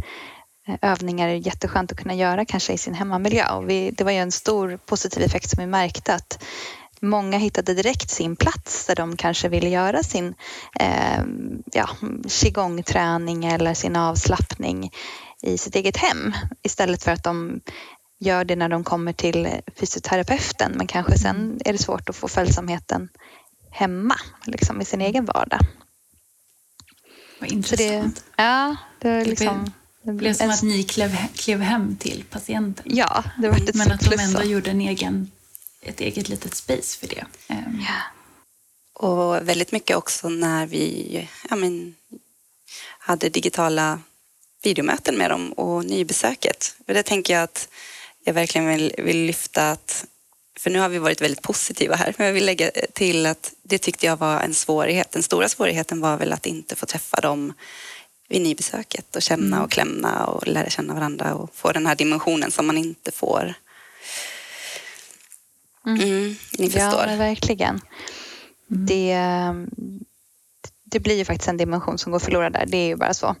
övningar 0.82 1.28
är 1.28 1.34
jätteskönt 1.34 1.92
att 1.92 1.98
kunna 1.98 2.14
göra 2.14 2.44
kanske 2.44 2.72
i 2.72 2.78
sin 2.78 2.94
hemmamiljö. 2.94 3.54
Och 3.54 3.70
vi, 3.70 3.90
det 3.90 4.04
var 4.04 4.12
ju 4.12 4.18
en 4.18 4.32
stor 4.32 4.76
positiv 4.76 5.22
effekt 5.22 5.50
som 5.50 5.60
vi 5.60 5.66
märkte 5.66 6.14
att 6.14 6.44
många 7.00 7.38
hittade 7.38 7.74
direkt 7.74 8.10
sin 8.10 8.36
plats 8.36 8.86
där 8.86 8.94
de 8.94 9.16
kanske 9.16 9.48
ville 9.48 9.68
göra 9.68 10.02
sin 10.02 10.34
eh, 10.80 11.24
ja, 11.72 11.88
qigong-träning 12.28 13.44
eller 13.44 13.74
sin 13.74 13.96
avslappning 13.96 14.90
i 15.42 15.58
sitt 15.58 15.76
eget 15.76 15.96
hem 15.96 16.32
istället 16.62 17.02
för 17.04 17.12
att 17.12 17.24
de 17.24 17.60
gör 18.20 18.44
det 18.44 18.56
när 18.56 18.68
de 18.68 18.84
kommer 18.84 19.12
till 19.12 19.48
fysioterapeuten 19.76 20.72
men 20.76 20.86
kanske 20.86 21.18
sen 21.18 21.36
mm. 21.36 21.58
är 21.64 21.72
det 21.72 21.78
svårt 21.78 22.08
att 22.08 22.16
få 22.16 22.28
följsamheten 22.28 23.08
hemma 23.70 24.16
liksom 24.44 24.80
i 24.80 24.84
sin 24.84 25.00
mm. 25.00 25.10
egen 25.10 25.24
vardag. 25.24 25.60
Vad 27.40 27.52
intressant. 27.52 28.24
Det, 28.36 28.42
ja, 28.42 28.76
det, 28.98 29.08
är 29.08 29.24
liksom, 29.24 29.72
det 30.02 30.12
blev 30.12 30.34
som 30.34 30.50
att 30.50 30.62
ni 30.62 30.82
klev, 30.82 31.16
klev 31.34 31.60
hem 31.60 31.96
till 31.96 32.24
patienten. 32.30 32.84
Ja, 32.88 33.24
det 33.38 33.48
var 33.48 33.56
ett 33.56 33.74
Men 33.74 33.92
att 33.92 34.10
de 34.10 34.18
ändå 34.18 34.42
gjorde 34.42 34.70
en 34.70 34.80
egen, 34.80 35.30
ett 35.82 36.00
eget 36.00 36.28
litet 36.28 36.54
space 36.54 36.98
för 36.98 37.06
det. 37.06 37.24
Ehm. 37.48 37.80
Ja. 37.80 38.02
Och 38.94 39.48
väldigt 39.48 39.72
mycket 39.72 39.96
också 39.96 40.28
när 40.28 40.66
vi 40.66 41.28
ja, 41.50 41.56
men, 41.56 41.94
hade 42.98 43.28
digitala 43.28 44.00
videomöten 44.62 45.18
med 45.18 45.30
dem 45.30 45.52
och 45.52 45.84
nybesöket. 45.84 46.76
Och 46.88 46.94
det 46.94 47.02
tänker 47.02 47.34
jag 47.34 47.42
att 47.42 47.68
jag 48.24 48.34
verkligen 48.34 48.68
vill, 48.68 48.94
vill 48.98 49.26
lyfta 49.26 49.70
att 49.70 50.06
för 50.58 50.70
nu 50.70 50.78
har 50.78 50.88
vi 50.88 50.98
varit 50.98 51.20
väldigt 51.20 51.42
positiva 51.42 51.96
här, 51.96 52.14
men 52.18 52.26
jag 52.26 52.34
vill 52.34 52.46
lägga 52.46 52.70
till 52.92 53.26
att 53.26 53.52
det 53.62 53.78
tyckte 53.78 54.06
jag 54.06 54.16
var 54.16 54.40
en 54.40 54.54
svårighet. 54.54 55.12
Den 55.12 55.22
stora 55.22 55.48
svårigheten 55.48 56.00
var 56.00 56.16
väl 56.16 56.32
att 56.32 56.46
inte 56.46 56.76
få 56.76 56.86
träffa 56.86 57.20
dem 57.20 57.52
vid 58.32 58.42
nybesöket 58.42 59.16
och 59.16 59.22
känna 59.22 59.56
mm. 59.56 59.62
och 59.62 59.70
klämma 59.70 60.24
och 60.24 60.46
lära 60.46 60.70
känna 60.70 60.94
varandra 60.94 61.34
och 61.34 61.54
få 61.54 61.72
den 61.72 61.86
här 61.86 61.94
dimensionen 61.94 62.50
som 62.50 62.66
man 62.66 62.78
inte 62.78 63.12
får. 63.12 63.54
Mm. 65.86 66.00
Mm, 66.00 66.34
ni 66.58 66.70
förstår. 66.70 67.06
Ja, 67.08 67.16
verkligen. 67.16 67.80
Mm. 68.70 68.86
Det, 68.86 69.16
det 70.84 71.00
blir 71.00 71.16
ju 71.16 71.24
faktiskt 71.24 71.48
en 71.48 71.56
dimension 71.56 71.98
som 71.98 72.12
går 72.12 72.18
förlorad 72.18 72.52
där, 72.52 72.66
det 72.66 72.76
är 72.76 72.86
ju 72.86 72.96
bara 72.96 73.14
så. 73.14 73.36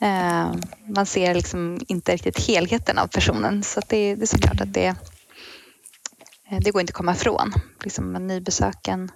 Eh, 0.00 0.52
man 0.96 1.06
ser 1.06 1.34
liksom 1.34 1.80
inte 1.88 2.12
riktigt 2.12 2.46
helheten 2.46 2.98
av 2.98 3.06
personen 3.06 3.62
så 3.62 3.80
det, 3.88 4.14
det 4.14 4.22
är 4.22 4.26
såklart 4.26 4.60
att 4.60 4.72
det, 4.72 4.94
eh, 6.50 6.58
det 6.60 6.70
går 6.70 6.80
inte 6.80 6.90
att 6.90 6.96
komma 6.96 7.12
ifrån. 7.12 7.52
Liksom 7.84 8.12
nybesöken 8.12 9.10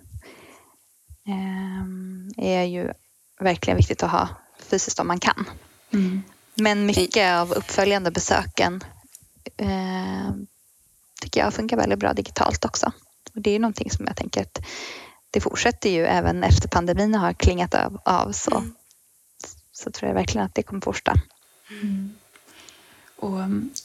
eh, 1.27 2.51
är 2.53 2.65
ju 2.65 2.93
verkligen 3.41 3.77
viktigt 3.77 4.03
att 4.03 4.11
ha 4.11 4.29
fysiskt 4.71 5.01
om 5.01 5.09
man 5.09 5.21
kan. 5.21 5.45
Mm. 5.91 6.23
Men 6.55 6.87
mycket 6.87 7.35
av 7.35 7.53
uppföljande 7.53 8.11
besöken 8.11 8.85
tycker 11.21 11.41
jag 11.41 11.55
funkar 11.55 11.77
väldigt 11.77 11.99
bra 11.99 12.13
digitalt 12.13 12.65
också. 12.65 12.93
Och 13.35 13.41
det 13.41 13.51
är 13.51 13.59
någonting 13.59 13.91
som 13.91 14.07
jag 14.07 14.17
tänker 14.17 14.43
att 14.43 14.59
det 15.31 15.41
fortsätter 15.41 15.91
ju 15.91 16.07
även 16.07 16.45
efter 16.45 16.69
pandemin 16.69 17.15
har 17.15 17.33
klingat 17.33 17.75
av. 17.75 18.01
av 18.05 18.33
så 18.33 18.57
mm 18.57 18.73
så 19.73 19.91
tror 19.91 20.09
jag 20.09 20.15
verkligen 20.15 20.47
att 20.47 20.55
det 20.55 20.63
kommer 20.63 20.81
fortsätta. 20.81 21.15
Mm. 21.71 22.15
Och, 23.17 23.39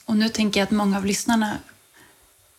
och 0.05 0.17
nu 0.17 0.29
tänker 0.29 0.59
jag 0.59 0.65
att 0.65 0.71
många 0.71 0.97
av 0.97 1.05
lyssnarna 1.05 1.57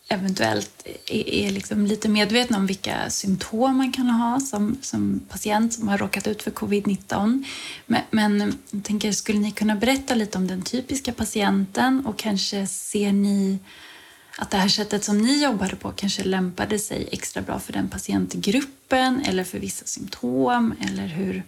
eventuellt 0.09 0.87
är, 1.07 1.29
är 1.29 1.51
liksom 1.51 1.87
lite 1.87 2.09
medvetna 2.09 2.57
om 2.57 2.67
vilka 2.67 3.11
symptom 3.11 3.77
man 3.77 3.93
kan 3.93 4.11
ha 4.11 4.41
som, 4.41 4.79
som 4.83 5.21
patient 5.29 5.73
som 5.73 5.89
har 5.89 5.99
råkat 5.99 6.27
ut 6.27 6.43
för 6.43 6.51
covid-19. 6.51 7.45
Men, 7.87 8.03
men 8.11 8.59
jag 8.71 8.85
tänker, 8.85 9.13
skulle 9.13 9.39
ni 9.39 9.51
kunna 9.51 9.77
berätta 9.77 10.15
lite 10.15 10.39
om 10.39 10.47
den 10.47 10.63
typiska 10.63 11.13
patienten 11.13 12.07
och 12.07 12.19
kanske 12.19 12.67
ser 12.67 13.13
ni 13.13 13.59
att 14.39 14.51
det 14.51 14.57
här 14.57 14.69
sättet 14.69 15.05
som 15.05 15.19
ni 15.19 15.43
jobbade 15.43 15.77
på 15.77 15.93
kanske 15.93 16.25
lämpade 16.25 16.79
sig 16.79 17.09
extra 17.13 17.43
bra 17.43 17.59
för 17.59 17.73
den 17.73 17.89
patientgruppen 17.89 19.23
eller 19.25 19.45
för 19.45 19.59
vissa 19.59 19.85
symptom 19.85 20.75
eller 20.81 21.07
hur, 21.07 21.43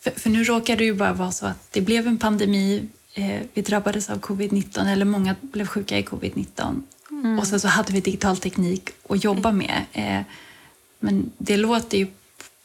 för, 0.00 0.10
för 0.10 0.30
nu 0.30 0.44
råkade 0.44 0.78
det 0.78 0.84
ju 0.84 0.94
bara 0.94 1.12
vara 1.12 1.32
så 1.32 1.46
att 1.46 1.72
det 1.72 1.80
blev 1.80 2.06
en 2.06 2.18
pandemi. 2.18 2.88
Eh, 3.14 3.42
vi 3.54 3.62
drabbades 3.62 4.10
av 4.10 4.20
covid-19, 4.20 4.92
eller 4.92 5.04
många 5.04 5.36
blev 5.40 5.66
sjuka 5.66 5.98
i 5.98 6.02
covid-19. 6.02 6.82
Mm. 7.10 7.38
Och 7.38 7.46
sen 7.46 7.60
så 7.60 7.68
hade 7.68 7.92
vi 7.92 8.00
digital 8.00 8.36
teknik 8.36 8.90
att 9.08 9.24
jobba 9.24 9.52
med. 9.52 9.84
Eh, 9.92 10.20
men 10.98 11.32
det 11.38 11.56
låter 11.56 11.98
ju 11.98 12.06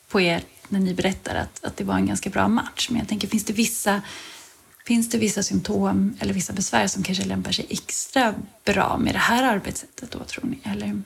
på 0.09 0.21
er 0.21 0.43
när 0.69 0.79
ni 0.79 0.93
berättar 0.93 1.35
att, 1.35 1.63
att 1.63 1.77
det 1.77 1.83
var 1.83 1.95
en 1.95 2.05
ganska 2.05 2.29
bra 2.29 2.47
match. 2.47 2.89
Men 2.89 2.99
jag 2.99 3.07
tänker, 3.07 3.27
finns 3.27 3.45
det 3.45 3.53
vissa 3.53 4.01
Finns 4.87 5.09
det 5.09 5.17
vissa 5.17 5.43
symptom 5.43 6.17
eller 6.19 6.33
vissa 6.33 6.53
besvär 6.53 6.87
som 6.87 7.03
kanske 7.03 7.25
lämpar 7.25 7.51
sig 7.51 7.65
extra 7.69 8.35
bra 8.65 8.97
med 8.97 9.15
det 9.15 9.19
här 9.19 9.43
arbetssättet 9.43 10.11
då, 10.11 10.23
tror 10.23 10.45
ni? 10.45 10.71
Eller? 10.71 11.01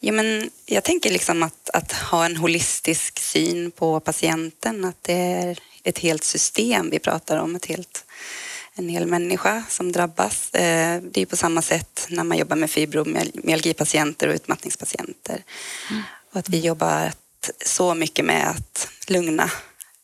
Ja, 0.00 0.12
men 0.12 0.50
jag 0.66 0.84
tänker 0.84 1.10
liksom 1.10 1.42
att, 1.42 1.70
att 1.70 1.92
ha 1.92 2.26
en 2.26 2.36
holistisk 2.36 3.18
syn 3.18 3.70
på 3.70 4.00
patienten, 4.00 4.84
att 4.84 5.02
det 5.02 5.12
är 5.12 5.58
ett 5.84 5.98
helt 5.98 6.24
system 6.24 6.90
vi 6.90 6.98
pratar 6.98 7.36
om, 7.36 7.56
ett 7.56 7.66
helt, 7.66 8.04
en 8.74 8.88
hel 8.88 9.06
människa 9.06 9.64
som 9.68 9.92
drabbas. 9.92 10.54
Eh, 10.54 11.02
det 11.02 11.22
är 11.22 11.26
på 11.26 11.36
samma 11.36 11.62
sätt 11.62 12.06
när 12.08 12.24
man 12.24 12.38
jobbar 12.38 12.56
med 12.56 12.70
fibromyalgipatienter 12.70 14.28
och 14.28 14.34
utmattningspatienter. 14.34 15.44
Mm. 15.90 16.02
Och 16.32 16.38
att 16.38 16.48
vi 16.48 16.60
jobbar 16.60 17.12
så 17.64 17.94
mycket 17.94 18.24
med 18.24 18.48
att 18.50 18.88
lugna 19.06 19.50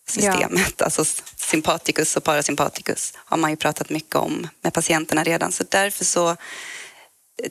systemet, 0.09 0.75
ja. 0.77 0.85
alltså 0.85 1.05
sympaticus 1.37 2.17
och 2.17 2.25
parasympaticus 2.25 3.13
har 3.17 3.37
man 3.37 3.51
ju 3.51 3.57
pratat 3.57 3.91
mycket 3.91 4.15
om 4.15 4.49
med 4.61 4.73
patienterna 4.73 5.25
redan. 5.25 5.53
Så 5.53 5.65
därför 5.69 6.05
så 6.05 6.37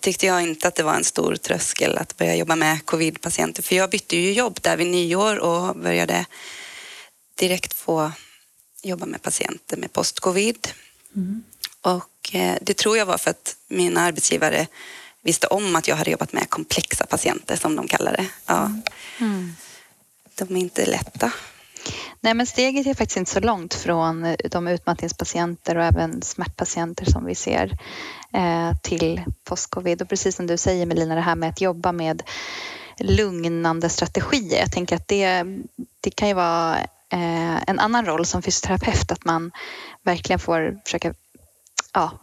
tyckte 0.01 0.25
jag 0.25 0.41
inte 0.41 0.67
att 0.67 0.75
det 0.75 0.83
var 0.83 0.93
en 0.93 1.03
stor 1.03 1.35
tröskel 1.35 1.97
att 1.97 2.17
börja 2.17 2.35
jobba 2.35 2.55
med 2.55 2.85
covid-patienter. 2.85 3.63
För 3.63 3.75
jag 3.75 3.89
bytte 3.89 4.17
ju 4.17 4.33
jobb 4.33 4.59
där 4.61 4.77
vid 4.77 4.87
nyår 4.87 5.37
och 5.37 5.75
började 5.75 6.25
direkt 7.35 7.73
få 7.73 8.11
jobba 8.83 9.05
med 9.05 9.21
patienter 9.21 9.77
med 9.77 9.93
post-covid. 9.93 10.67
Mm. 11.15 11.43
Och 11.81 12.35
eh, 12.35 12.57
det 12.61 12.77
tror 12.77 12.97
jag 12.97 13.05
var 13.05 13.17
för 13.17 13.31
att 13.31 13.55
mina 13.67 14.01
arbetsgivare 14.01 14.67
visste 15.21 15.47
om 15.47 15.75
att 15.75 15.87
jag 15.87 15.95
hade 15.95 16.11
jobbat 16.11 16.33
med 16.33 16.49
komplexa 16.49 17.05
patienter 17.05 17.55
som 17.55 17.75
de 17.75 17.87
kallar 17.87 18.11
det. 18.11 18.25
Ja. 18.45 18.71
Mm. 19.19 19.55
De 20.35 20.55
är 20.55 20.59
inte 20.59 20.85
lätta. 20.85 21.31
Nej, 22.21 22.33
men 22.33 22.47
steget 22.47 22.87
är 22.87 22.93
faktiskt 22.93 23.17
inte 23.17 23.31
så 23.31 23.39
långt 23.39 23.73
från 23.73 24.35
de 24.51 24.67
utmattningspatienter 24.67 25.77
och 25.77 25.83
även 25.83 26.21
smärtpatienter 26.21 27.05
som 27.05 27.25
vi 27.25 27.35
ser 27.35 27.77
eh, 28.33 28.77
till 28.83 29.21
postcovid. 29.43 30.01
Och 30.01 30.09
precis 30.09 30.35
som 30.35 30.47
du 30.47 30.57
säger 30.57 30.85
Melina, 30.85 31.15
det 31.15 31.21
här 31.21 31.35
med 31.35 31.49
att 31.49 31.61
jobba 31.61 31.91
med 31.91 32.23
lugnande 32.99 33.89
strategier. 33.89 34.59
Jag 34.59 34.71
tänker 34.71 34.95
att 34.95 35.07
det, 35.07 35.43
det 36.01 36.09
kan 36.09 36.27
ju 36.27 36.33
vara 36.33 36.79
eh, 36.79 36.85
en 37.67 37.79
annan 37.79 38.05
roll 38.05 38.25
som 38.25 38.41
fysioterapeut, 38.41 39.11
att 39.11 39.25
man 39.25 39.51
verkligen 40.03 40.39
får 40.39 40.79
försöka 40.85 41.13
ja, 41.93 42.19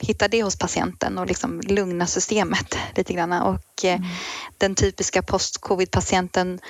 hitta 0.00 0.28
det 0.28 0.42
hos 0.42 0.58
patienten 0.58 1.18
och 1.18 1.26
liksom 1.26 1.60
lugna 1.60 2.06
systemet 2.06 2.78
lite 2.96 3.12
grann. 3.12 3.32
Och 3.32 3.84
eh, 3.84 3.96
mm. 3.96 4.08
den 4.58 4.74
typiska 4.74 5.22
post-covid-patienten 5.22 6.60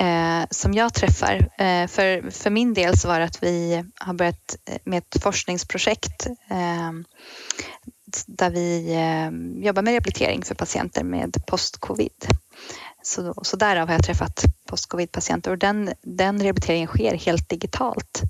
eh, 0.00 0.46
som 0.50 0.74
jag 0.74 0.94
träffar. 0.94 1.34
Eh, 1.58 1.86
för, 1.86 2.30
för 2.30 2.50
min 2.50 2.74
del 2.74 2.98
så 2.98 3.08
var 3.08 3.18
det 3.18 3.24
att 3.24 3.42
vi 3.42 3.84
har 3.94 4.14
börjat 4.14 4.56
eh, 4.70 4.78
med 4.84 4.98
ett 4.98 5.22
forskningsprojekt 5.22 6.26
eh, 6.50 6.92
där 8.26 8.50
vi 8.50 8.94
eh, 8.94 9.64
jobbar 9.66 9.82
med 9.82 9.90
rehabilitering 9.90 10.42
för 10.42 10.54
patienter 10.54 11.04
med 11.04 11.36
post-covid. 11.46 12.26
Så, 13.06 13.34
så 13.42 13.56
därav 13.56 13.88
har 13.88 13.94
jag 13.94 14.04
träffat 14.04 14.44
post-covid-patienter 14.66 15.50
och 15.50 15.58
den, 15.58 15.92
den 16.02 16.42
rehabiliteringen 16.42 16.88
sker 16.88 17.14
helt 17.14 17.48
digitalt. 17.48 18.22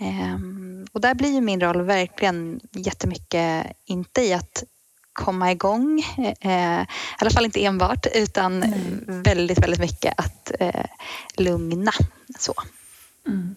Um, 0.00 0.86
och 0.92 1.00
där 1.00 1.14
blir 1.14 1.40
min 1.40 1.60
roll 1.60 1.82
verkligen 1.82 2.60
jättemycket, 2.72 3.66
inte 3.84 4.22
i 4.22 4.32
att 4.32 4.64
komma 5.12 5.52
igång. 5.52 6.04
Eh, 6.40 6.80
I 6.82 6.86
alla 7.18 7.30
fall 7.30 7.44
inte 7.44 7.64
enbart 7.64 8.06
utan 8.14 8.62
mm. 8.62 9.22
väldigt, 9.22 9.58
väldigt 9.58 9.80
mycket 9.80 10.14
att 10.16 10.52
eh, 10.60 10.84
lugna. 11.36 11.92
Så. 12.38 12.54
Mm. 13.26 13.54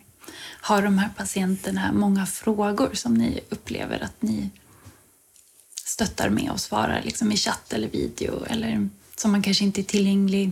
Har 0.62 0.82
de 0.82 0.98
här 0.98 1.10
patienterna 1.18 1.92
många 1.94 2.26
frågor 2.26 2.90
som 2.94 3.14
ni 3.14 3.40
upplever 3.50 4.00
att 4.00 4.22
ni 4.22 4.50
stöttar 5.86 6.30
med 6.30 6.52
och 6.52 6.60
svarar 6.60 7.02
liksom 7.04 7.32
i 7.32 7.38
chatt 7.38 7.74
eller 7.74 7.88
video 7.88 8.46
eller 8.46 8.90
som 9.22 9.32
man 9.32 9.42
kanske 9.42 9.64
inte 9.64 9.82
är 9.82 9.84
tillgänglig 9.84 10.52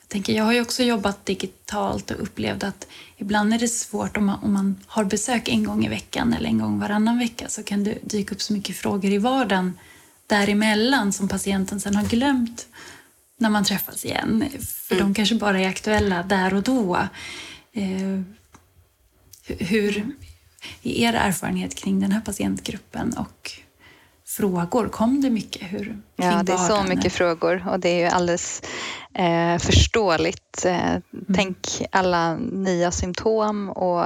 jag, 0.00 0.08
tänker, 0.08 0.32
jag 0.32 0.44
har 0.44 0.52
ju 0.52 0.60
också 0.60 0.82
jobbat 0.82 1.26
digitalt 1.26 2.10
och 2.10 2.22
upplevt 2.22 2.64
att 2.64 2.86
ibland 3.16 3.54
är 3.54 3.58
det 3.58 3.68
svårt 3.68 4.16
om 4.16 4.26
man, 4.26 4.38
om 4.42 4.52
man 4.52 4.80
har 4.86 5.04
besök 5.04 5.48
en 5.48 5.64
gång 5.64 5.84
i 5.84 5.88
veckan 5.88 6.32
eller 6.32 6.48
en 6.48 6.58
gång 6.58 6.78
varannan 6.78 7.18
vecka 7.18 7.48
så 7.48 7.62
kan 7.62 7.84
det 7.84 7.98
dyka 8.02 8.34
upp 8.34 8.42
så 8.42 8.52
mycket 8.52 8.76
frågor 8.76 9.10
i 9.12 9.18
vardagen 9.18 9.78
däremellan 10.26 11.12
som 11.12 11.28
patienten 11.28 11.80
sen 11.80 11.96
har 11.96 12.04
glömt 12.04 12.66
när 13.38 13.50
man 13.50 13.64
träffas 13.64 14.04
igen. 14.04 14.44
För 14.60 14.94
Mm. 14.94 15.06
de 15.06 15.14
kanske 15.14 15.34
bara 15.34 15.60
är 15.60 15.68
aktuella 15.68 16.22
där 16.22 16.54
och 16.54 16.62
då. 16.62 17.08
Eh, 17.72 18.20
hur 19.46 20.06
är 20.82 20.92
er 20.92 21.12
erfarenhet 21.14 21.74
kring 21.74 22.00
den 22.00 22.12
här 22.12 22.20
patientgruppen 22.20 23.12
och 23.12 23.50
frågor? 24.36 24.88
Kom 24.88 25.20
det 25.20 25.30
mycket? 25.30 25.62
Hur, 25.62 25.98
Ja, 26.16 26.42
det 26.42 26.52
är 26.52 26.56
så 26.56 26.82
mycket 26.82 27.12
frågor 27.12 27.68
och 27.68 27.80
det 27.80 27.88
är 27.88 27.98
ju 27.98 28.06
alldeles 28.06 28.62
eh, 29.14 29.58
förståeligt. 29.58 30.64
Eh, 30.64 30.96
Tänk 31.34 31.82
alla 31.92 32.36
nya 32.36 32.90
symptom 32.90 33.70
och 33.70 34.04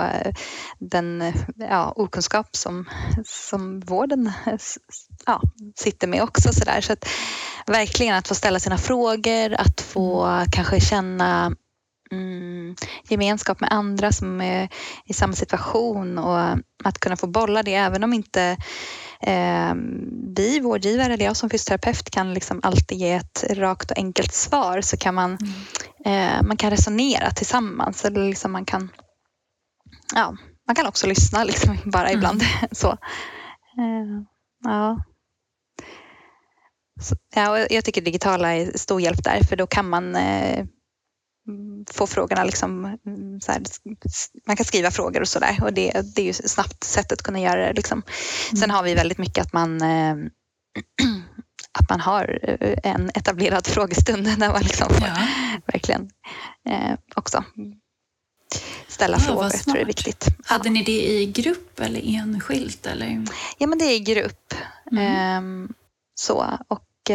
den 0.79 1.33
ja, 1.57 1.93
okunskap 1.97 2.57
som, 2.57 2.89
som 3.25 3.81
vården 3.81 4.33
ja, 5.27 5.41
sitter 5.77 6.07
med 6.07 6.23
också. 6.23 6.53
Så, 6.53 6.65
där. 6.65 6.81
så 6.81 6.93
att, 6.93 7.09
verkligen 7.67 8.17
att 8.17 8.29
få 8.29 8.35
ställa 8.35 8.59
sina 8.59 8.79
frågor, 8.79 9.55
att 9.55 9.81
få 9.81 10.45
kanske 10.53 10.81
känna 10.81 11.57
mm, 12.13 12.77
gemenskap 13.09 13.61
med 13.61 13.73
andra 13.73 14.13
som 14.13 14.41
är 14.41 14.69
i 15.05 15.13
samma 15.13 15.33
situation 15.33 16.19
och 16.19 16.59
att 16.85 16.99
kunna 17.01 17.17
få 17.17 17.27
bolla 17.27 17.63
det 17.63 17.75
även 17.75 18.05
om 18.05 18.13
inte 18.13 18.57
eh, 19.21 19.75
vi 20.37 20.61
vårdgivare 20.61 21.13
eller 21.15 21.25
jag 21.25 21.37
som 21.37 21.51
fysioterapeut 21.51 22.11
kan 22.11 22.35
liksom 22.35 22.61
alltid 22.63 22.99
ge 22.99 23.13
ett 23.13 23.45
rakt 23.51 23.91
och 23.91 23.99
enkelt 23.99 24.33
svar 24.33 24.81
så 24.81 24.97
kan 24.97 25.15
man, 25.15 25.39
eh, 26.05 26.43
man 26.43 26.57
kan 26.57 26.71
resonera 26.71 27.31
tillsammans. 27.31 28.05
Eller 28.05 28.29
liksom 28.29 28.53
man, 28.53 28.65
kan, 28.65 28.91
ja, 30.15 30.37
man 30.67 30.77
kan 30.77 30.87
också 30.87 31.07
lyssna 31.07 31.45
liksom 31.45 31.79
bara 31.91 32.09
Mm. 32.09 32.19
ibland. 32.19 32.43
så. 32.73 32.89
Eh, 33.79 34.23
ja. 34.65 35.05
Så, 37.01 37.17
ja, 37.35 37.67
jag 37.71 37.85
tycker 37.85 38.01
digitala 38.01 38.55
är 38.55 38.79
stor 38.79 39.01
hjälp 39.01 39.25
där 39.25 39.41
för 39.49 39.57
då 39.57 39.67
kan 39.67 39.89
man 39.89 40.17
eh, 40.17 40.59
mm, 40.59 40.69
få 41.91 42.07
frågorna 42.07 42.45
liksom, 42.45 42.99
mm, 43.07 43.41
så 43.41 43.53
här, 43.53 43.63
man 44.47 44.57
kan 44.57 44.67
skriva 44.67 44.91
frågor 44.91 45.21
och 45.21 45.29
sådär 45.29 45.59
och 45.63 45.73
det, 45.73 46.15
det 46.15 46.23
är 46.23 46.27
ju 46.27 46.33
snabbt 46.33 46.85
sätt 46.85 47.13
att 47.13 47.23
kunna 47.23 47.41
göra 47.41 47.67
det. 47.67 47.73
Liksom. 47.73 48.03
Sen 48.61 48.71
har 48.71 48.83
vi 48.83 48.95
väldigt 48.95 49.19
mycket 49.19 49.47
att 49.47 49.53
man 49.53 49.83
eh, 49.83 50.15
att 51.79 51.91
man 51.91 52.01
har 52.01 52.39
eh, 52.61 52.79
en 52.83 53.11
etablerad 53.15 53.67
frågestund 53.77 54.25
där 54.39 54.53
man 54.53 54.63
liksom 54.63 54.89
får 54.89 55.09
Ja. 55.09 55.27
verkligen 55.67 56.11
eh, 56.69 56.99
också 57.15 57.45
ställa 58.89 59.17
Ja, 59.17 59.23
frågor. 59.23 59.45
Jag 59.45 59.53
tror 59.53 59.75
det 59.75 59.81
är 59.81 59.85
viktigt. 59.85 60.27
Hade 60.45 60.71
ni 60.71 60.83
det 60.83 61.13
i 61.13 61.27
grupp 61.27 61.81
eller 61.81 62.01
enskilt? 62.05 62.87
Eller? 62.87 63.25
Ja, 63.59 63.67
men 63.67 63.79
det 63.79 63.85
är 63.85 63.97
i 63.97 64.01
grupp. 64.01 64.55
Mm. 64.93 65.05
Ehm, 65.07 65.73
så, 66.15 66.59
och 66.69 67.11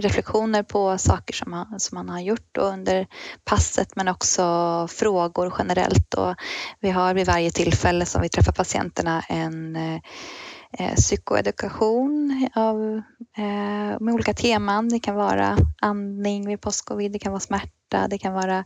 reflektioner 0.00 0.62
på 0.62 0.98
saker 0.98 1.34
som 1.34 1.50
man, 1.50 1.80
som 1.80 1.96
man 1.96 2.08
har 2.08 2.20
gjort 2.20 2.56
under 2.58 3.06
passet 3.44 3.96
men 3.96 4.08
också 4.08 4.42
frågor 4.90 5.54
generellt. 5.58 6.14
Och 6.14 6.34
vi 6.80 6.90
har 6.90 7.14
vid 7.14 7.26
varje 7.26 7.50
tillfälle 7.50 8.06
som 8.06 8.22
vi 8.22 8.28
träffar 8.28 8.52
patienterna 8.52 9.20
en 9.28 9.76
eh, 9.76 10.94
psykoedukation 10.96 12.48
av, 12.54 13.02
eh, 13.36 14.00
med 14.00 14.14
olika 14.14 14.34
teman. 14.34 14.88
Det 14.88 15.00
kan 15.00 15.14
vara 15.14 15.56
andning 15.80 16.46
vid 16.46 16.60
postcovid, 16.60 17.12
det 17.12 17.18
kan 17.18 17.32
vara 17.32 17.40
smärta, 17.40 18.08
det 18.08 18.18
kan 18.18 18.32
vara 18.32 18.58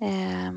eh, 0.00 0.52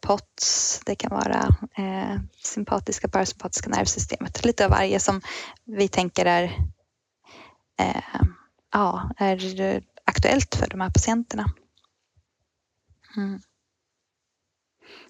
POTS, 0.00 0.80
det 0.86 0.94
kan 0.94 1.10
vara 1.10 1.48
eh, 1.76 2.20
sympatiska 2.44 3.08
parasympatiska 3.08 3.70
nervsystemet. 3.70 4.44
Lite 4.44 4.64
av 4.64 4.70
varje 4.70 5.00
som 5.00 5.20
vi 5.64 5.88
tänker 5.88 6.26
är, 6.26 6.44
eh, 7.80 8.22
ja, 8.76 9.10
är 9.16 9.82
aktuellt 10.04 10.54
för 10.54 10.66
de 10.66 10.80
här 10.80 10.90
patienterna. 10.90 11.46
Mm. 13.16 13.40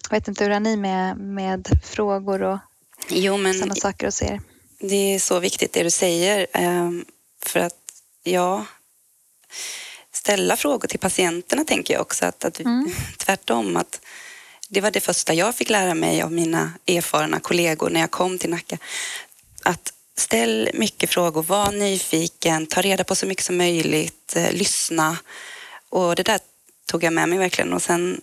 Jag 0.03 0.17
vet 0.17 0.27
inte 0.27 0.43
hur 0.43 0.51
har 0.51 0.59
ni 0.59 0.77
med, 0.77 1.17
med 1.17 1.67
frågor 1.83 2.43
och 2.43 2.59
Jo, 3.09 3.37
men 3.37 3.53
sådana 3.53 3.75
saker 3.75 4.05
hos 4.05 4.21
er? 4.21 4.41
Det 4.79 4.95
är 4.95 5.19
så 5.19 5.39
viktigt 5.39 5.73
det 5.73 5.83
du 5.83 5.91
säger. 5.91 6.47
ehm, 6.53 7.05
För 7.45 7.59
att, 7.59 7.79
ja, 8.23 8.65
ställa 10.11 10.55
frågor 10.55 10.87
till 10.87 10.99
patienterna 10.99 11.63
tänker 11.63 11.93
jag 11.93 12.01
också. 12.01 12.25
Att, 12.25 12.45
att 12.45 12.59
Mm. 12.59 12.91
Tvärtom, 13.17 13.77
att 13.77 14.01
det 14.69 14.81
var 14.81 14.91
det 14.91 14.99
första 14.99 15.33
jag 15.33 15.55
fick 15.55 15.69
lära 15.69 15.95
mig 15.95 16.21
av 16.21 16.31
mina 16.31 16.71
erfarna 16.85 17.39
kollegor 17.39 17.89
när 17.89 17.99
jag 17.99 18.11
kom 18.11 18.37
till 18.39 18.49
Nacka. 18.49 18.77
Att 19.63 19.93
ställ 20.17 20.69
mycket 20.73 21.09
frågor, 21.09 21.43
var 21.43 21.71
nyfiken, 21.71 22.67
ta 22.67 22.81
reda 22.81 23.03
på 23.03 23.15
så 23.15 23.25
mycket 23.25 23.45
som 23.45 23.57
möjligt, 23.57 24.35
eh, 24.35 24.51
lyssna. 24.51 25.17
Och 25.89 26.15
det 26.15 26.23
där 26.23 26.39
tog 26.85 27.03
jag 27.03 27.13
med 27.13 27.29
mig 27.29 27.37
verkligen. 27.37 27.73
Och 27.73 27.81
sen, 27.81 28.21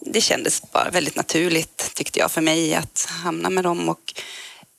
det 0.00 0.20
kändes 0.20 0.72
bara 0.72 0.90
väldigt 0.90 1.16
naturligt 1.16 1.90
tyckte 1.94 2.18
jag 2.18 2.30
för 2.30 2.40
mig 2.40 2.74
att 2.74 3.06
hamna 3.10 3.50
med 3.50 3.64
dem. 3.64 3.88
Och 3.88 4.14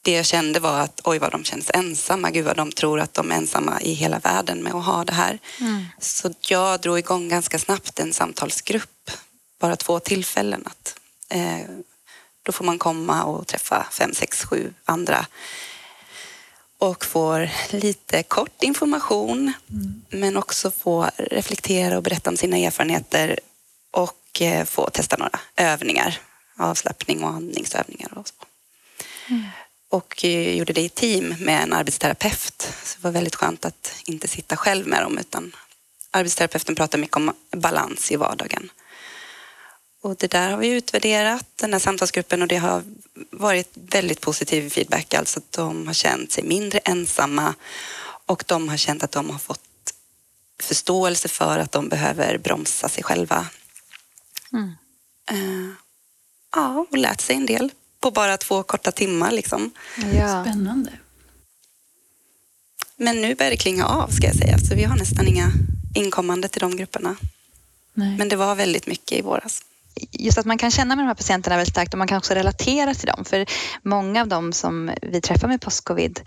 det 0.02 0.12
jag 0.12 0.26
kände 0.26 0.60
var 0.60 0.80
att 0.80 1.02
oj 1.04 1.20
vad 1.20 1.32
de 1.32 1.44
känns 1.44 1.72
ensamma. 1.74 2.32
Gud 2.32 2.46
vad 2.46 2.58
de 2.58 2.72
tror 2.72 3.00
att 3.00 3.14
de 3.14 3.32
är 3.32 3.36
ensamma 3.36 3.82
i 3.82 3.94
hela 3.94 4.20
världen 4.20 4.64
med 4.64 4.74
att 4.74 4.86
ha 4.86 5.04
det 5.04 5.14
här. 5.14 5.40
Så 6.00 6.34
jag 6.50 6.80
drog 6.80 7.00
igång 7.00 7.30
ganska 7.30 7.60
snabbt 7.60 8.00
en 8.00 8.14
samtalsgrupp. 8.14 9.12
Bara 9.60 9.76
två 9.76 10.00
tillfällen. 10.00 10.64
Att, 10.66 10.96
eh, 11.30 11.66
då 12.44 12.52
får 12.52 12.66
man 12.66 12.80
komma 12.80 13.24
och 13.24 13.48
träffa 13.48 13.88
fem, 13.92 14.14
sex, 14.14 14.46
sju 14.46 14.74
andra 14.86 15.26
och 16.82 17.06
får 17.06 17.50
lite 17.72 18.24
kort 18.24 18.64
information 18.64 19.54
men 20.10 20.38
också 20.38 20.72
få 20.72 21.10
reflektera 21.18 21.98
och 21.98 22.04
berätta 22.04 22.30
om 22.30 22.38
sina 22.38 22.58
erfarenheter 22.58 23.40
och 23.92 24.42
eh, 24.42 24.66
få 24.66 24.90
testa 24.90 25.18
några 25.18 25.40
övningar, 25.56 26.20
avslappning 26.58 27.24
och 27.24 27.30
andningsövningar 27.30 28.18
och 28.18 28.28
så. 28.28 28.34
Och 29.90 30.26
eh, 30.26 30.56
gjorde 30.56 30.74
det 30.74 30.82
i 30.82 30.90
team 30.90 31.36
med 31.40 31.64
en 31.64 31.74
arbetsterapeut. 31.74 32.74
Så 32.84 32.98
det 32.98 33.04
var 33.04 33.12
väldigt 33.12 33.36
skönt 33.36 33.66
att 33.66 33.96
inte 34.06 34.28
sitta 34.28 34.58
själv 34.58 34.88
med 34.88 35.04
dem 35.04 35.18
utan 35.18 35.56
arbetsterapeuten 36.12 36.76
pratar 36.76 36.98
mycket 36.98 37.18
om 37.18 37.34
balans 37.52 38.12
i 38.12 38.16
vardagen. 38.16 38.70
Och 40.02 40.16
det 40.16 40.28
där 40.28 40.52
har 40.52 40.58
vi 40.58 40.68
utvärderat, 40.68 41.46
den 41.56 41.74
här 41.74 41.80
samtalsgruppen 41.80 42.42
och 42.42 42.48
det 42.48 42.58
har 42.58 42.84
varit 43.32 43.70
väldigt 43.74 44.22
positiv 44.22 44.70
feedback. 44.70 45.14
Alltså 45.14 45.40
att 45.40 45.52
de 45.52 45.88
har 45.88 45.94
känt 45.94 46.32
sig 46.32 46.44
mindre 46.44 46.80
ensamma 46.80 47.54
och 48.26 48.44
de 48.48 48.70
har 48.70 48.78
känt 48.78 49.04
att 49.04 49.12
de 49.12 49.30
har 49.30 49.40
fått 49.40 49.62
förståelse 50.62 51.28
för 51.28 51.60
att 51.60 51.72
de 51.72 51.90
behöver 51.90 52.38
bromsa 52.38 52.90
sig 52.90 53.04
själva. 53.04 53.48
Mm. 54.54 54.72
Eh, 55.32 55.74
ja, 56.56 56.86
och 56.90 56.98
lärt 56.98 57.22
sig 57.22 57.36
en 57.36 57.46
del 57.46 57.70
på 58.00 58.12
bara 58.12 58.38
två 58.38 58.64
korta 58.64 58.92
timmar 58.92 59.32
liksom. 59.32 59.72
Ja. 60.14 60.44
Spännande. 60.44 60.92
Men 62.96 63.22
nu 63.22 63.36
börjar 63.36 63.52
det 63.52 63.58
klinga 63.58 63.86
av 63.86 64.10
ska 64.10 64.28
jag 64.28 64.36
säga, 64.36 64.58
så 64.58 64.76
vi 64.76 64.84
har 64.84 64.98
nästan 64.98 65.28
inga 65.28 65.52
inkommande 65.96 66.48
till 66.48 66.62
de 66.62 66.76
grupperna. 66.76 67.16
Nej. 67.94 68.18
Men 68.18 68.30
det 68.30 68.36
var 68.36 68.56
väldigt 68.56 68.88
mycket 68.88 69.20
i 69.20 69.22
våras 69.22 69.64
just 70.12 70.38
att 70.38 70.46
man 70.46 70.58
kan 70.58 70.72
känna 70.72 70.96
med 70.96 71.04
de 71.04 71.08
här 71.08 71.16
patienterna 71.16 71.56
väldigt 71.56 71.74
starkt 71.74 71.94
och 71.94 71.98
man 71.98 72.08
kan 72.08 72.18
också 72.18 72.34
relatera 72.34 72.94
till 72.94 73.08
dem. 73.08 73.26
För 73.26 73.46
många 73.84 74.22
av 74.22 74.28
dem 74.28 74.54
som 74.54 74.92
vi 75.02 75.22
träffar 75.22 75.48
med 75.48 75.62
postcovid, 75.62 76.22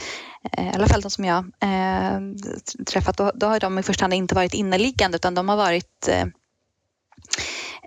eh, 0.52 0.66
i 0.66 0.74
alla 0.74 0.86
fall 0.86 1.00
de 1.00 1.10
som 1.10 1.24
jag 1.24 1.44
eh, 1.60 2.20
träffat, 2.86 3.16
då, 3.16 3.32
då 3.34 3.46
har 3.46 3.60
de 3.60 3.78
i 3.78 3.82
första 3.82 4.04
hand 4.04 4.14
inte 4.14 4.34
varit 4.34 4.54
inneliggande 4.54 5.16
utan 5.16 5.34
de 5.34 5.48
har 5.48 5.56
varit 5.56 6.08
eh, 6.08 6.24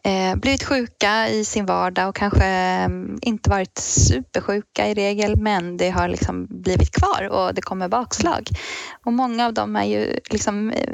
Eh, 0.03 0.35
blivit 0.35 0.63
sjuka 0.63 1.29
i 1.29 1.45
sin 1.45 1.65
vardag 1.65 2.09
och 2.09 2.15
kanske 2.15 2.45
mm, 2.45 3.19
inte 3.21 3.49
varit 3.49 3.77
supersjuka 3.77 4.87
i 4.87 4.93
regel 4.93 5.35
men 5.35 5.77
det 5.77 5.89
har 5.89 6.07
liksom 6.07 6.47
blivit 6.49 6.91
kvar 6.91 7.29
och 7.29 7.53
det 7.53 7.61
kommer 7.61 7.87
bakslag. 7.87 8.49
Och 9.05 9.13
många 9.13 9.45
av 9.45 9.53
dem 9.53 9.75
är 9.75 9.85
ju 9.85 10.19
liksom 10.29 10.71
eh, 10.71 10.93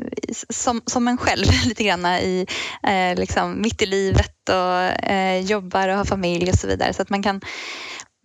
som, 0.50 0.82
som 0.86 1.08
en 1.08 1.18
själv 1.18 1.46
lite 1.66 1.84
grann 1.84 2.06
i, 2.06 2.46
eh, 2.84 3.20
liksom 3.20 3.62
mitt 3.62 3.82
i 3.82 3.86
livet 3.86 4.50
och 4.50 5.06
eh, 5.10 5.40
jobbar 5.40 5.88
och 5.88 5.98
har 5.98 6.06
familj 6.06 6.50
och 6.50 6.60
så 6.60 6.68
vidare. 6.68 6.94
Så 6.94 7.02
att 7.02 7.10
man 7.10 7.24
kan, 7.24 7.42